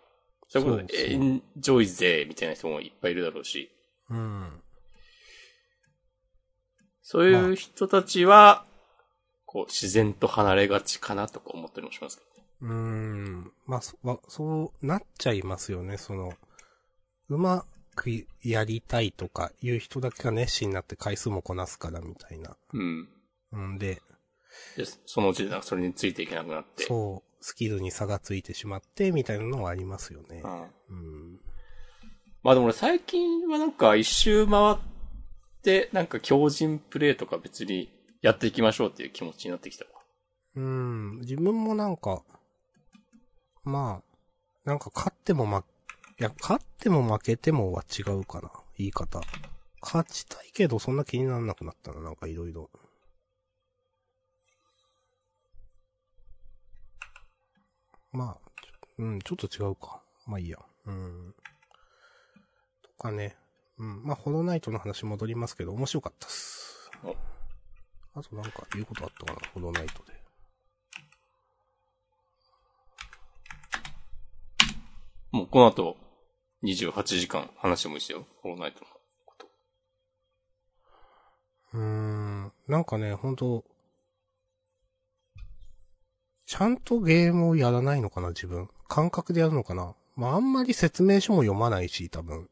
[0.47, 3.69] そういうこそエンジョイ勢みたいな人もいっぱいいるだろうし、
[4.09, 4.61] うん。
[7.01, 8.65] そういう人たちは、
[9.45, 12.47] こう、自然と離れがちかなとか思ったりもしますけどね。
[12.61, 13.51] うーん。
[13.65, 16.33] まあ、そ、わそうなっちゃいますよね、その、
[17.29, 17.65] うま
[17.95, 18.09] く
[18.41, 22.55] やりたいとかいう人だけが熱心になって回数もこなすからみたいな。
[22.73, 23.09] うん。
[23.51, 24.01] うんで、
[24.77, 26.85] で、そのうちなんかそれについていけなくなって。
[26.85, 30.47] そう、スキルに差がついてしまって、みたいなのはありますよねう。
[30.47, 30.51] ん。
[30.51, 31.39] うん。
[32.41, 34.77] まあでも俺最近はなんか一周回っ
[35.61, 39.91] て、なんか強靭プレイとか別にやっていきましょうっていう気持ちになってきたわ。
[40.55, 42.23] うん、自分もなんか、
[43.65, 45.65] まあ、なんか勝ってもま、
[46.19, 49.19] いや、勝っても負けてもは違うかな、言い方。
[49.81, 52.69] 勝ちたいけどそんな気にならなくなったな、なんかいろいろ。
[58.13, 58.37] まあ、
[58.99, 60.01] うん、ちょっと違うか。
[60.27, 60.59] まあいいや。
[60.85, 61.35] うん。
[62.83, 63.35] とかね。
[63.79, 64.03] うん。
[64.03, 66.91] まあ、ホロナイトの話戻りますけど、面白かったっす。
[67.03, 67.15] お
[68.15, 70.13] あとなんか言うことあったかな、ホロナイトで。
[75.31, 75.97] もうこの後
[76.63, 78.27] 28時間話してもいいですよ。
[78.41, 78.85] ホロナイトの
[79.25, 79.47] こと。
[81.73, 82.53] うーん。
[82.67, 83.65] なんかね、ほんと、
[86.45, 88.69] ちゃんとゲームをやらないのかな、自分。
[88.87, 89.95] 感覚でやるのかな。
[90.15, 92.49] まあ、あんまり説明書も読まないし、多分。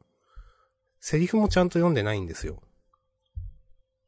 [1.00, 2.62] セリフもちゃんと読んでないんですよ。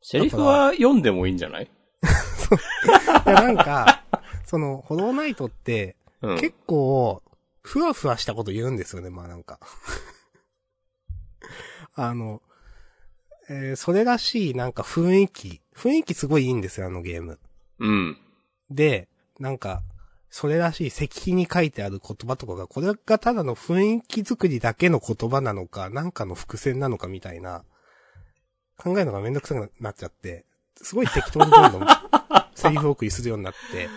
[0.01, 1.65] セリフは読んでもいいんじゃない？
[3.25, 4.03] いや、なんか、
[4.45, 6.39] その、ホローナイトって、うん。
[6.39, 7.21] 結構、
[7.61, 9.59] ふわふわしたこと言うんですよね、まあなんか。
[11.95, 12.41] あの、
[13.49, 17.39] えーそれらしいなんか雰囲気雰囲気すごいいいんですよ、あのゲーム。
[17.79, 18.17] うん。
[18.69, 19.09] で、
[19.43, 19.83] なんか、
[20.29, 27.65] それらしい石碑に書いてある言葉とかが、これがただの雰囲気作りだけの言葉なのか、なんかの伏線なのかみたいな、
[28.77, 30.45] 考えるのがめんどくさくなっちゃって、
[30.77, 31.87] すごい適当にどんどん
[32.55, 33.89] セリフ送りするようになって、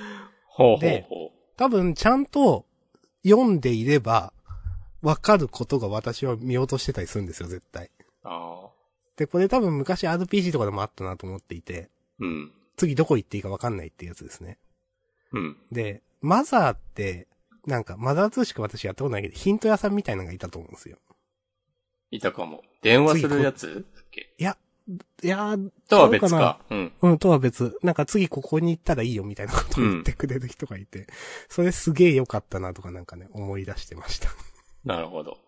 [0.81, 2.67] でほ多分ちゃんと
[3.25, 4.33] 読んでいれば、
[5.03, 7.93] わかることが私は見落としてたりするんですよ、絶対。
[9.17, 11.89] で、これ多分昔 RPG とかでもあったなと思っていて、
[12.19, 12.53] うん。
[12.77, 14.59] 次どこ行っていいかわかんないっていうやつですね。
[15.33, 15.57] うん。
[15.73, 17.29] で、マザーって、
[17.67, 20.99] なんか、マザー2しか私やったことないけど、ヒント屋さんみたいなのがいたと思うんですよ。
[22.11, 22.63] いたかも。
[22.83, 23.75] 電話するやつ？
[23.95, 24.33] だっけ？
[24.39, 24.57] いや、
[25.23, 26.61] いやー、とは別そうか。
[26.71, 26.93] うん。
[27.03, 27.77] うん、とは別。
[27.83, 31.09] なんか次ここに行ったらいいよみたいなことを言ってくれる人がいて、
[31.49, 34.31] それすげえ良かったなとかなんかね、思い出してました。
[34.85, 35.39] なるほど。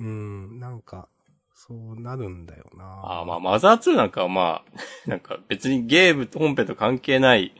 [0.00, 1.08] うん、なんか、
[1.54, 4.72] そうなるんだよなああ、まあ、マザー2なんかはまあ、
[5.08, 7.54] なんか別にゲームと本編と関係ない、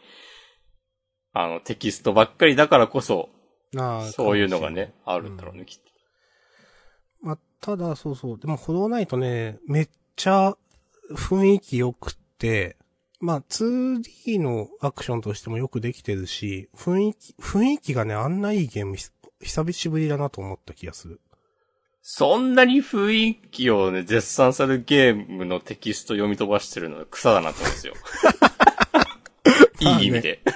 [1.33, 3.31] あの、テキストばっかりだからこそ、
[3.77, 5.93] あーそういうのがね、あるんだろうね、きっと。
[7.23, 8.39] まあ、ただ、そうそう。
[8.39, 10.57] でも、ホローナイトね、めっちゃ
[11.15, 12.77] 雰囲気良くって、
[13.21, 19.07] まあ、2D のアクションとしてもよくできてるし、雰囲気、雰囲気がね、あんないいゲームひ、
[19.41, 21.21] 久しぶりだなと思った気がする。
[22.03, 27.95] そんなに雰囲気をね、絶賛するゲームのテキスト読み飛ばしてるのは草だなと思うんですよ。
[29.79, 30.41] いい意味で。
[30.45, 30.51] い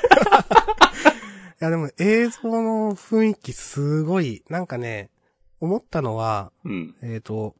[1.58, 5.10] や、でも映像の雰囲気すごい、なんかね、
[5.60, 6.94] 思ったのは、うん。
[7.02, 7.54] えっ、と、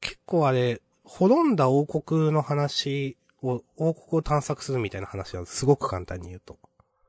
[0.00, 5.56] 結構あれ、滅んだ王国の話を、王国を探索するみたいな話なんです。
[5.56, 6.58] すごく簡単に言うと。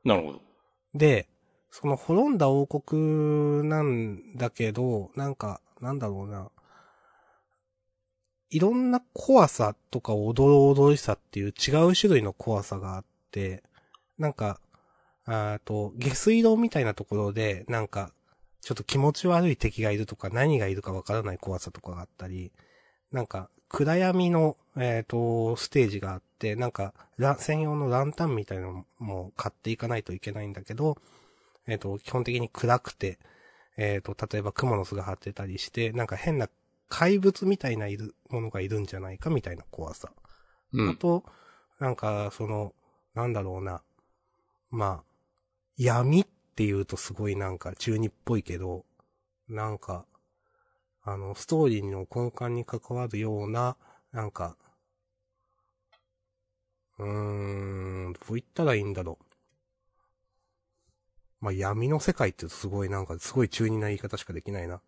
[0.04, 0.40] なるほど。
[0.94, 1.28] で、
[1.70, 6.50] その滅んだ王国なんだけど、なんか、なんだろうな。
[8.50, 13.62] いろんな怖さとかおどろおどろしさっていう違う種類の怖さがあって、
[14.16, 14.60] なんか、
[15.28, 18.12] あーと、下水道みたいなところで、なんか、
[18.62, 22.50] ちょっと気持ち悪い敵がいるとか、何がいるかわからない怖さとかがあったり、
[23.12, 30.96] なんか、暗闇の、えっ、と、ステージがあって、なんか、ラ専用のランタンみたいなのも買っていかないといけないんだけど、
[31.66, 33.18] えっ、と、基本的に暗くて、
[33.76, 36.48] えっ、と、例えば蜘蛛の巣が張ってたりして、なんか変な
[36.88, 40.10] 怪物みたいないるものがいるんじゃないかみたいな怖さ。
[40.72, 40.90] うん。
[40.90, 41.24] あと、
[41.78, 42.72] なんか、その、
[43.14, 43.82] なんだろうな。
[44.70, 45.07] まあ、
[45.78, 48.84] 闇って言うとすごいなんか中二っぽいけど、
[49.48, 50.04] なんか、
[51.02, 53.76] あの、ストーリーの根幹に関わるような、
[54.12, 54.56] なんか、
[56.98, 59.24] うーん、どう言ったらいいんだろう。
[61.40, 64.82] まあ、闇の世界って言うとすごいなんか、すごい中二な言い方しかできないな。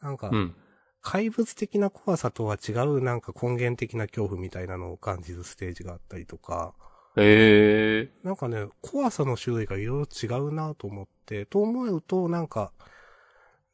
[0.00, 0.54] なんか、うん。
[1.00, 6.74] 怪物的な怖さとは違うなんか根源的な恐怖みたいなのを感じるステージがあったりとか、
[7.16, 8.10] へえ。
[8.22, 12.72] なんかね、怖さの種類がいろいろ違うなと思って、と思うと、なんか、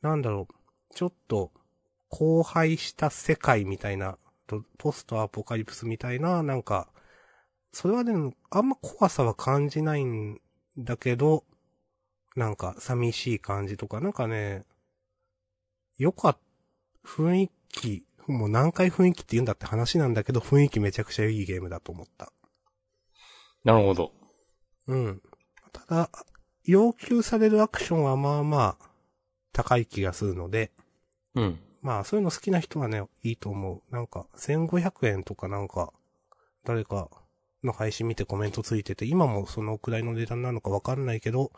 [0.01, 1.51] なんだろう、ちょっと、
[2.11, 4.19] 荒廃した世界みたいな、
[4.79, 6.89] ポストアポカリプスみたいな、なんか、
[7.73, 10.41] それはね、あんま怖さは感じないん
[10.79, 11.45] だけど、
[12.37, 14.65] なんか、寂しい感じとか、なんかね、
[15.99, 16.41] よかった、
[17.09, 22.33] 雰囲気、もう何回雰囲気って言うんだって話なんだけど、雰囲気めちゃくちゃいいゲームだと思った。
[23.65, 24.13] なるほど。
[24.87, 25.23] うん。
[25.73, 26.11] ただ、
[26.65, 28.91] 要求されるアクションはまあまあ、
[29.53, 30.73] 高い気がするので、
[31.35, 31.59] うん。
[31.83, 33.95] まあそういうの好きな人はね、いいと思う。
[33.95, 35.93] なんか、1500円とかなんか、
[36.65, 37.09] 誰か
[37.65, 41.53] の配信見てコメントついてて、今もそのくらいの値段なのかわかんないけど、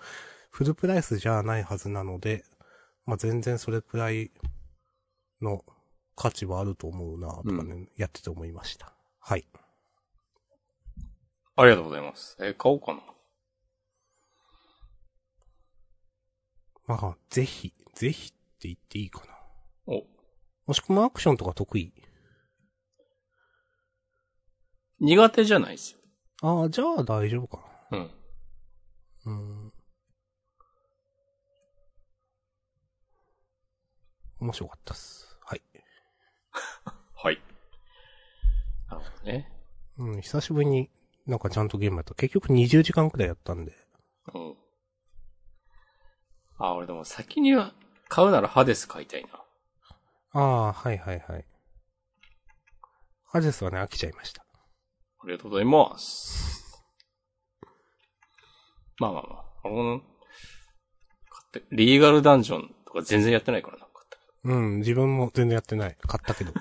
[0.51, 2.45] フルプライスじゃないはずなので、
[3.07, 4.31] まあ全然それくらい
[5.43, 5.65] の
[6.17, 8.95] 価値はあると思うな、とかね、やってて思いました。
[9.19, 9.47] はい。
[11.57, 12.37] ありがとうございます。
[12.41, 13.01] えー買おうかな。
[16.87, 19.27] まあ、ぜひ、ぜひって言っていいかな。
[19.87, 20.03] お。
[20.67, 21.93] もしくはアクションとか得意？
[25.01, 25.99] 苦手じゃないですよ。
[26.43, 28.11] ああ、じゃあ大丈夫かうん。
[29.27, 29.33] な。
[29.33, 29.73] うん。
[34.41, 35.39] 面白かったっす。
[35.43, 35.63] はい。
[37.15, 37.41] はい。
[38.91, 39.51] なるほどね。
[39.99, 40.91] うん、久しぶりに
[41.27, 42.15] なんかちゃんとゲームやった。
[42.15, 43.73] 結局20時間くらいやったんで。
[44.35, 44.55] うん。
[46.59, 47.73] あ、俺でも先には
[48.09, 49.29] 買うならハデス買いたいな。
[50.33, 51.45] ああ、はいはいはい。
[53.25, 54.45] ハジェスはね、飽きちゃいました。
[55.21, 56.85] ありがとうございます。
[58.99, 59.45] まあまあまあ。
[59.65, 63.85] あの、買って、リーガルダンジョンとか全然やってないからな。
[64.45, 65.97] うん、自分も全然やってない。
[66.07, 66.53] 買ったけど。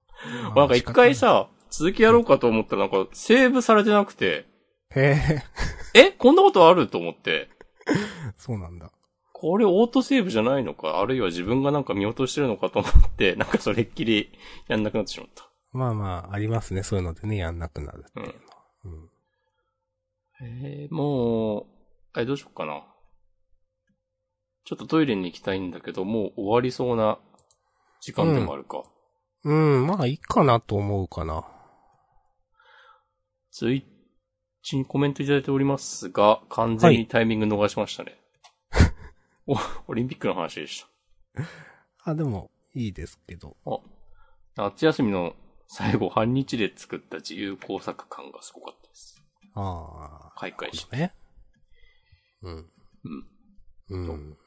[0.54, 4.46] なんか一回さ、続きやろうかと思ったらなんかセーブされてなくて、
[4.94, 5.42] へえ、
[5.98, 6.12] え？
[6.12, 6.86] こんなことある？
[6.86, 7.48] と思って、
[8.36, 8.92] そうなんだ。
[9.32, 15.48] これオートセーブじゃないのか、あるいは自分がなんか見落としてるのかと思って、なんかそれっきりやんなくなってしまった。
[15.72, 16.82] まあまあ、ありますね。
[16.82, 18.38] そういうのでね、やんなくなるっていうのは。
[18.84, 19.10] うん。
[20.42, 21.66] えー、も
[22.14, 22.84] う、え、どうしよっかな。
[24.64, 27.18] ちょっとトイレに行きたいんだけど、もう終わりそうな
[28.00, 28.84] 時間でもあるか。
[29.44, 31.44] うん、まあいいかなと思うかな。
[33.52, 33.82] ツイッ
[34.62, 38.18] チにコメントいただいておりますが、完全にタイミング逃しましたね。
[39.46, 39.56] お、
[39.88, 40.86] オリンピックの話でし
[42.02, 43.58] あ、でも、いいですけど。
[44.54, 44.64] た。
[44.64, 45.36] あ、夏休みの
[45.66, 49.22] 最後半日で作った自由工作感がすごかったです。
[49.54, 50.32] ああ。
[50.34, 50.90] 開会式。
[50.90, 51.14] ね。
[52.40, 52.70] うん。
[53.90, 54.08] うん。
[54.08, 54.38] うん。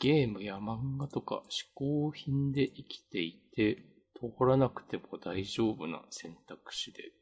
[0.00, 3.84] ゲームや漫画とか嗜好品で生きていて、
[4.16, 7.12] 通らなくても大丈夫な選択肢で、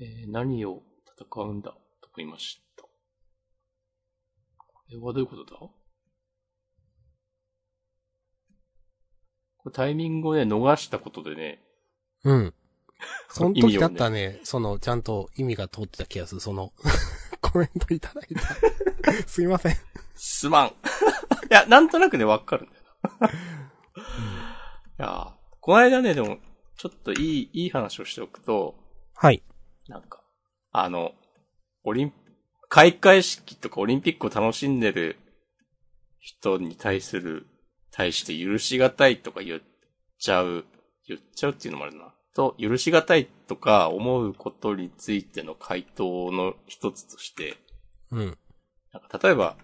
[0.00, 0.82] えー何を
[1.18, 1.78] 戦うんだと
[2.16, 2.82] 思いました。
[2.84, 2.88] こ
[4.90, 5.50] れはどういうことだ？
[5.58, 5.74] こ
[9.66, 11.62] れタイミングをね、逃したことでね、
[12.24, 12.54] うん。
[13.28, 16.40] その時だったらね、その、ちゃんと意味が通ってた気がする。
[16.40, 16.72] その、
[17.40, 18.40] コメントいただいた。
[19.28, 19.76] すいません。
[20.16, 20.68] すまん。
[20.68, 20.72] い
[21.50, 22.82] や、なんとなくね、わかるんだよ
[23.20, 23.28] な。
[23.28, 23.32] い
[24.98, 26.38] や、この間ね、でも、
[26.76, 28.74] ちょっといい、いい話をしておくと、
[29.14, 29.42] はい。
[29.90, 30.22] なんか、
[30.70, 31.12] あの、
[31.82, 32.12] オリン、
[32.68, 35.16] 開会式とかオリンピックを楽しんでる
[36.20, 37.46] 人に対する、
[37.90, 39.60] 対して許しがたいとか言っ
[40.20, 40.64] ちゃう、
[41.08, 42.14] 言っちゃうっていうのもあるな。
[42.36, 47.56] と、許しがたいとか思うことについての回答の一つとして、
[48.12, 48.38] うん。
[48.92, 49.56] なんか例えば、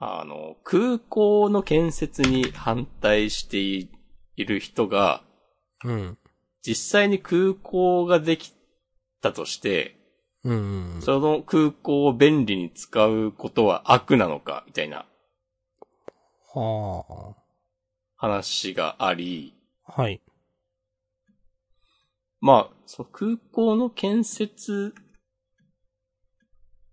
[0.00, 3.88] あの、空港の建設に反対してい
[4.44, 5.22] る人が、
[5.84, 6.18] うん。
[6.66, 8.53] 実際に空港ができ
[9.24, 9.96] たとして、
[10.44, 11.00] うん。
[11.00, 15.06] その空港を便利に使うことは悪なのか、みたいな
[16.54, 17.34] は
[18.16, 19.54] 話があり、
[19.86, 20.02] あ。
[20.02, 20.20] はい。
[22.40, 24.94] まあ、その空港の建設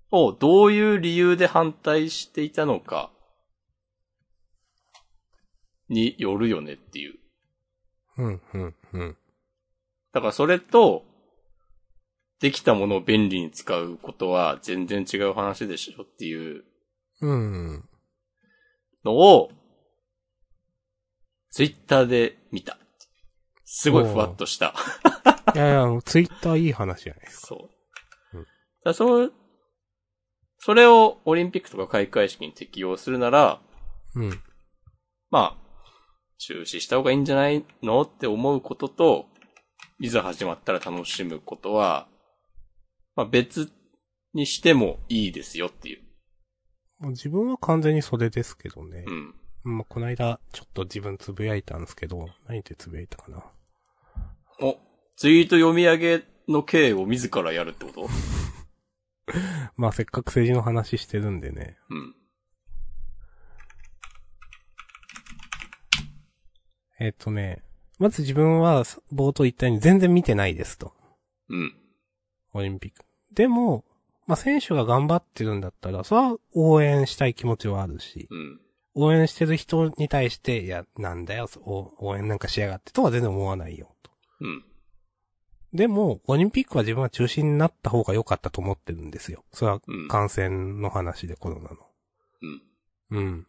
[0.10, 3.12] をどういう理由で反対していたのか
[5.90, 7.16] によるよねっていう。
[8.18, 9.18] うん、うん、うん。
[10.14, 11.04] だからそれと、
[12.42, 16.64] できたものを便利に使うことは全然違う話でしょっていう
[17.22, 17.90] うん。
[19.06, 19.52] のを、
[21.52, 22.78] ツイッターで見た。
[23.64, 24.74] すごいふわっとした。
[25.54, 27.48] いやいや、ツイッターいい話じゃないですか。
[27.48, 27.70] そ
[28.34, 28.38] う。
[28.38, 28.50] うんだか
[28.86, 29.34] らそう、
[30.58, 33.62] それをオリンピックとか開会式に適用するなら、
[34.16, 34.42] うん。
[35.30, 35.58] まあ、
[36.40, 39.26] 中止した方がいいんじゃないのって思うことと、
[40.00, 42.08] いざ始まったら楽しむことは、
[43.22, 43.72] まあ別
[44.34, 46.02] にしてもいいですよっていう。
[47.10, 49.12] 自分は完全にそれですけどねう。
[49.12, 49.36] ん。
[49.64, 53.44] まあ、この間、ちょっと自分つぶやいたんですけど、何でつぶやいたかな。
[54.60, 54.78] お、
[55.16, 58.10] ツイート読み上げの経を自らやるってこと？
[59.78, 61.78] まあ、せっかく政治の話してるんでね。
[61.90, 62.16] うん。
[67.00, 67.64] えっ、とね、
[68.00, 70.94] まず自分は冒頭言ったように全然見てないですと。
[71.50, 71.76] うん。
[72.54, 73.11] オリンピック。
[73.34, 73.86] でも、
[74.28, 78.60] まあ、選手が頑張ってるんだったら、それは応援したい気持ちはあるし、うん。
[78.94, 84.12] 応援してる人に対して、いや、なんだよ、お応援なんかしやがってとは全然思わないよ、と。
[84.42, 84.66] うん。
[85.74, 89.46] でも、オリンピックは自分は中止になった方が良かったと思ってるんですよ。
[89.54, 90.08] それはうん。
[90.10, 91.78] 感染の話でコロナの。
[93.12, 93.18] うん。
[93.18, 93.48] うん。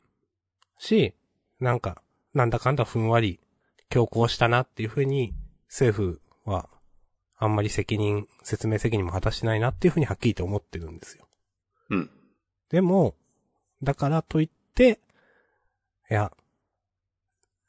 [0.79, 1.15] し、
[1.59, 2.03] なんか、
[2.35, 3.41] なんだかんだふんわり
[3.89, 5.35] 強行したなっていうふうに、
[5.67, 6.69] 政府は、
[7.43, 11.27] あんまり責任、説明責任も果たしてないなっていうふうにはっきりと思ってるんですよ。
[11.91, 12.11] うん。
[12.71, 13.17] でも、
[13.83, 15.01] だからといって、
[16.09, 16.31] いや、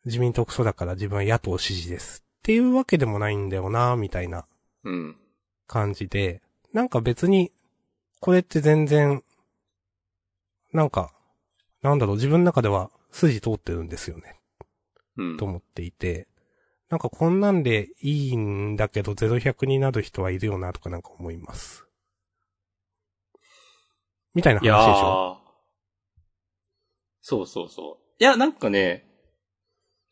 [0.06, 4.46] 自民党クソだから自分は野党支持ですっていうわけでもないんだよな、みたいな
[4.84, 5.18] うん。
[5.66, 7.52] 感じで、なんか別に、
[8.20, 9.24] これって全然、
[10.72, 11.16] なんか、
[11.82, 14.40] なんだろう、自分の中では筋通ってるんですよね、
[15.18, 15.46] うんと。
[15.46, 16.28] 思っていて、
[16.94, 21.88] なんかこんなんでいいんだけど、0100になる人はいるよな、とかなんか思います。
[24.36, 25.38] みたいな話でしょ？
[25.40, 25.50] ー。
[27.20, 28.24] そうそうそう。
[28.24, 29.08] いや、なんかね、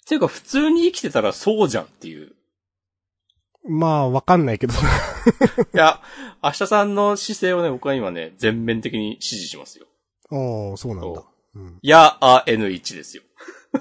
[0.08, 2.34] ていうか普通に生きてたらそうじゃんっていう。
[3.70, 4.74] まあ、わかんないけど。
[5.76, 6.02] いや、
[6.42, 9.86] 明日さんの姿勢をね、僕は今ね、全面的に支持しますよ。
[10.32, 11.28] おー、そうなんだそ。
[11.54, 11.80] うん。
[11.80, 13.22] いや、あ、N1 ですよ。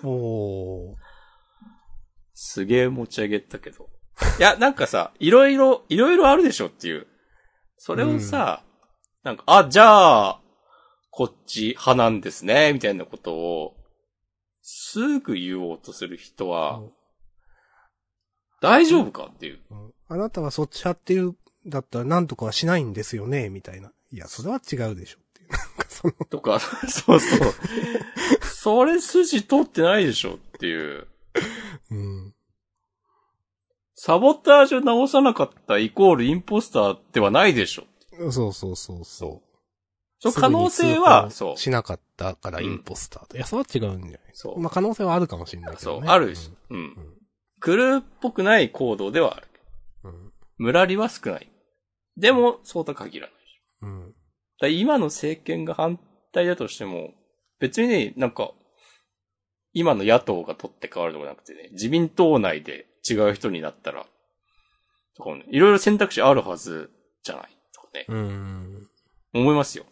[0.05, 1.10] おー。
[2.43, 3.91] すげえ持ち上げたけど。
[4.39, 7.07] いや、なんかさ、いろいろ、いろいろあるでしょっていう。
[7.77, 8.65] それをさ、
[9.23, 10.41] なんか、あ、じゃあ、
[11.11, 13.77] こっち派なんですね、みたいなことを、
[14.63, 16.81] すぐ言おうとする人は、
[18.63, 19.61] 大丈夫かっていう。
[19.71, 21.37] うんあなたはそっち派っていう、
[21.67, 23.93] だったら何とかはしないんですよね、みたいな。
[24.13, 25.51] いや、それは違うでしょっていう。
[25.53, 27.55] なんかその、とか、そうそう。
[28.43, 31.07] それ筋通ってないでしょっていう。
[31.91, 32.35] うん。
[33.95, 37.85] サボタージュ直さなかったイコールインポスターではないでしょ。
[38.31, 39.51] そうそうそうそう。
[40.21, 41.57] その可能性は、そう。
[41.57, 43.37] しなかったからインポスターと。
[43.37, 44.61] いや、それは違うんじゃないそう。
[44.61, 46.09] まあ、可能性はあるかもしれないけそう、どね。
[46.09, 46.79] あるし、うん。
[46.79, 47.21] うん
[47.61, 49.47] クルーっぽくない行動ではある。
[50.05, 50.33] うん。
[50.57, 51.53] ムラリは少ない。
[52.17, 53.37] でも、そうとは限らない。
[53.83, 54.15] うん。
[54.61, 56.01] だ今の政権が反
[56.33, 57.11] 対だとしても、
[57.59, 58.53] 別にね、なんか、
[59.73, 64.07] 今の野党が取って変わるとかなくてね、自民党内で違う人になったら、
[65.17, 66.91] とかもね、いろいろ選択肢あるはず
[67.23, 67.49] じゃない？
[67.73, 68.89] とかね、うん。
[69.33, 69.85] 思いますよ。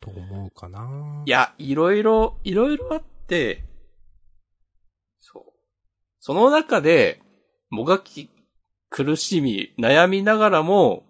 [0.00, 3.64] と思うかないや、いろいろ、いろいろあって、
[5.20, 5.42] そう。
[6.18, 7.20] その中で、
[7.70, 8.30] もがき、
[8.88, 11.04] 苦しみ、悩みながらも、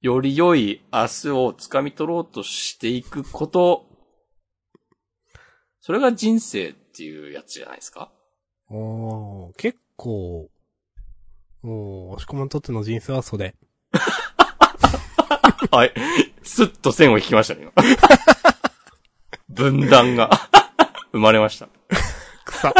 [0.00, 3.86] より良い明日を掴み取ろうとしていくこと、
[5.86, 8.10] それが人生っていうやつじゃないですか？
[8.70, 10.48] おー、結構、
[11.62, 13.54] おー、押し込まんにとっての人生はそれ。
[15.70, 15.92] はい。
[16.42, 17.72] スッと線を引きましたね、今。
[19.50, 20.30] 分断が
[21.12, 21.68] 生まれました。
[22.46, 22.70] 草。
[22.70, 22.74] い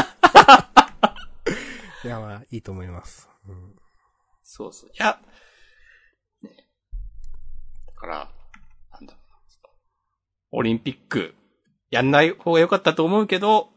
[2.09, 3.28] や、まあ、いいと思います。
[3.47, 3.78] うん。
[4.43, 4.90] そうそう。
[4.90, 5.20] いや、
[6.40, 6.56] ね。
[7.86, 8.32] だから、
[8.93, 9.36] なんだろうな
[10.52, 11.35] オリンピック、
[11.95, 13.69] やんない方が良かったと思うけど、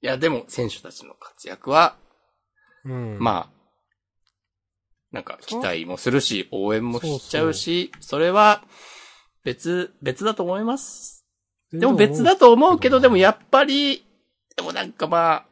[0.00, 1.98] いや、でも、選手たちの活躍は、
[2.86, 3.18] うん。
[3.18, 3.56] まあ、
[5.12, 8.64] なんか、期待もするし、応援もしちゃうし、それは、
[9.44, 11.26] 別、別だと思います。
[11.74, 14.06] あでも別だと思うけど、でもやっぱり、
[14.56, 15.46] でもなんかまあ、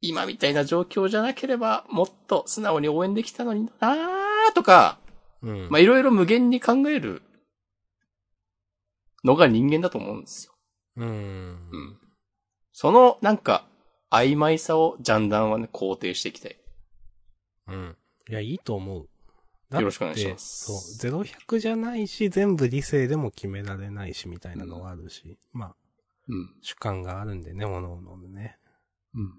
[0.00, 4.98] 今みたいな状況じゃなければ、もっと素直に応援できたのになーとか、
[5.42, 5.68] うん。
[5.68, 7.20] まあいろいろ無限に考える
[9.24, 10.54] のが人間だと思うんですよ。
[10.96, 11.08] うん。
[11.08, 11.98] うん。
[12.72, 13.66] そのなんか、
[14.10, 16.56] 曖昧さをジャンダンはね、肯定していきたい。
[17.68, 17.96] うん。
[18.28, 19.08] いや、いいと思う。
[19.72, 25.76] よろしくお願いしますそう、ゼロ100じゃないし、全部理性でも決められないし、みたいなのがあるし、まあ、
[26.28, 26.54] うん。
[26.62, 28.58] 主観があるんでね、おのおのでね。
[29.14, 29.32] うん。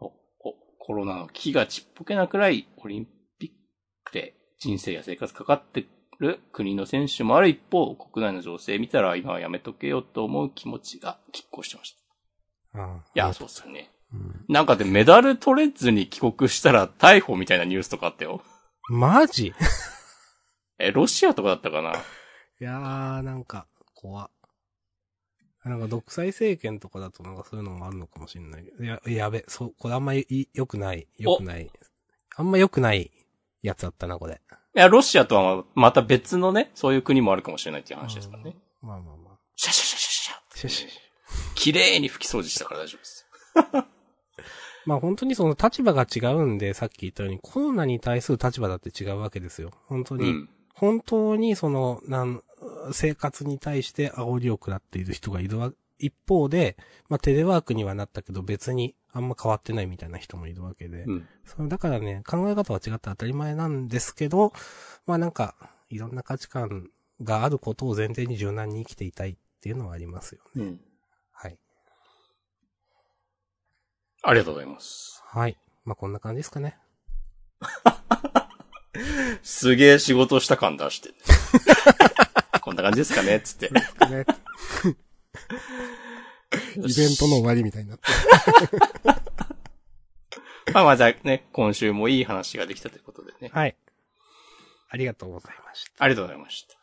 [0.00, 0.06] お、
[0.40, 3.06] お、コロナの危機がちっぽけなくらい、オリン
[3.38, 3.50] ピッ
[4.04, 5.86] クで人生や生活かかって
[6.18, 11.96] る国の選手もある一方、国内の情勢見たら今はやめとけよと思う気持ちが拮抗してまし
[12.72, 12.80] た。
[12.80, 13.90] ああいや、そうっすよね。
[14.12, 14.44] うん。
[14.48, 18.42] なんかでメダル取れずに帰国したら逮捕みたいなニュースとかあったよ。
[18.88, 19.54] マジ？
[20.78, 21.92] え、ロシアとかだったかな？
[21.92, 21.96] い
[22.60, 24.30] やー、なんか、怖っ
[25.64, 31.68] なんか独裁政権とかだとなんかそういうのもあるのかもしれないや、やべ、そう、これあんまりい良くない、良くない。
[32.36, 33.10] あんま良くない
[33.62, 34.40] やつだったな、これ。
[34.76, 38.56] いや、ロシアとはまた別のね、そういう国もあるかもしれないっていう話ですからね。
[38.82, 39.38] まあまあまあ。
[39.56, 41.06] シャシャシャシャシャしゃしゃしゃ
[41.54, 43.26] 綺麗に拭き掃除したから大丈夫です。
[44.84, 49.70] まあ本当にその立場が違うんで、さっき言ったようにコロナに対する立場だって違うわけですよ。
[49.86, 50.28] 本当に。
[50.28, 50.48] うん。
[50.74, 52.42] 本当にその、なん、
[52.92, 56.76] 生活に対して煽りを食らっている人がいるわ、一方で、
[57.08, 61.04] まあテレワークにはなったけど別にあんま変わってないみたいな人もいるわけで。
[61.04, 61.28] うん。
[61.44, 64.52] それだからね、考え方は違って当たり前なんですけど、
[65.06, 65.54] まあなんか、
[65.88, 66.90] いろんな価値観
[67.22, 70.64] があることを前提に柔軟に生きていたいっていうのはありますよね。
[70.64, 70.80] うん。
[71.32, 71.58] はい。
[74.22, 75.22] ありがとうございます。
[75.24, 75.56] はい。
[75.84, 76.76] まあこんな感じですかね。
[79.42, 81.10] すげえ仕事した感出して。
[82.60, 83.70] こんな感じですかねつって。
[83.70, 83.86] ね
[86.76, 88.04] イベントの終わりみたいになって。
[90.72, 93.50] まあまあじゃあね、今週もいい話ができたということでね。
[93.52, 93.76] はい。
[94.88, 96.04] ありがとうございました。
[96.04, 96.76] ありがとうございました。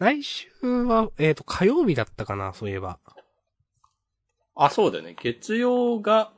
[0.00, 2.98] 来週は、えっ、と、火曜日だったかな、そういえば。
[4.54, 5.14] あ、そうだよね。
[5.20, 6.32] 月曜が、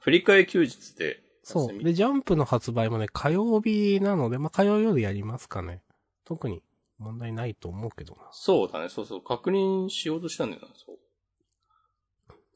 [0.00, 1.20] 振り替え休日で。
[1.42, 1.82] そう。
[1.84, 5.82] で、ジャンプの発売もね、火曜日なので、まあ、火曜夜やりますかね。
[6.24, 6.62] 特に
[6.98, 8.20] 問題ないと思うけどな。
[8.32, 8.88] そうだね。
[8.88, 9.22] そうそう。
[9.22, 10.68] 確認しようとしたんだよな。
[10.74, 10.96] そう。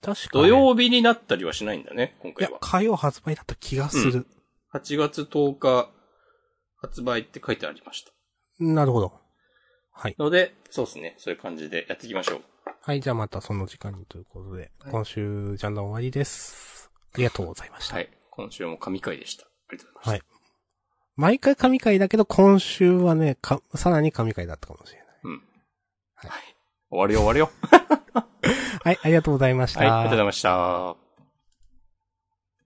[0.03, 2.59] 確か、ね、土曜日になったりはしないんだね、今いや回は、。
[2.61, 4.27] 火曜発売だった気がする。
[4.73, 5.91] 8月10日
[6.77, 8.13] 発売って書いてありました。
[8.59, 9.13] なるほど。
[9.93, 10.17] はい。
[10.19, 11.17] ので、そうですね。
[11.19, 12.41] そういう感じでやっていきましょう。
[12.83, 16.91] はい、じゃあまたその時間にということで、はい今週、ジャンダン終わりです。
[17.15, 17.97] ありがとうございました。
[17.97, 18.09] はい。
[18.31, 19.45] 今週も神回でした。
[19.45, 20.27] ありがとうございました。
[20.27, 20.40] はい
[21.21, 25.07] 毎回神回だけど、今週はね、か、さらに神回だったかもしれない。
[25.25, 25.33] うん。
[26.15, 26.57] はいはい。
[26.89, 27.51] 終わるよ終わるよ。
[28.83, 29.81] はい、ありがとうございました。
[29.81, 29.89] はい。
[29.89, 31.10] ありがとうございました。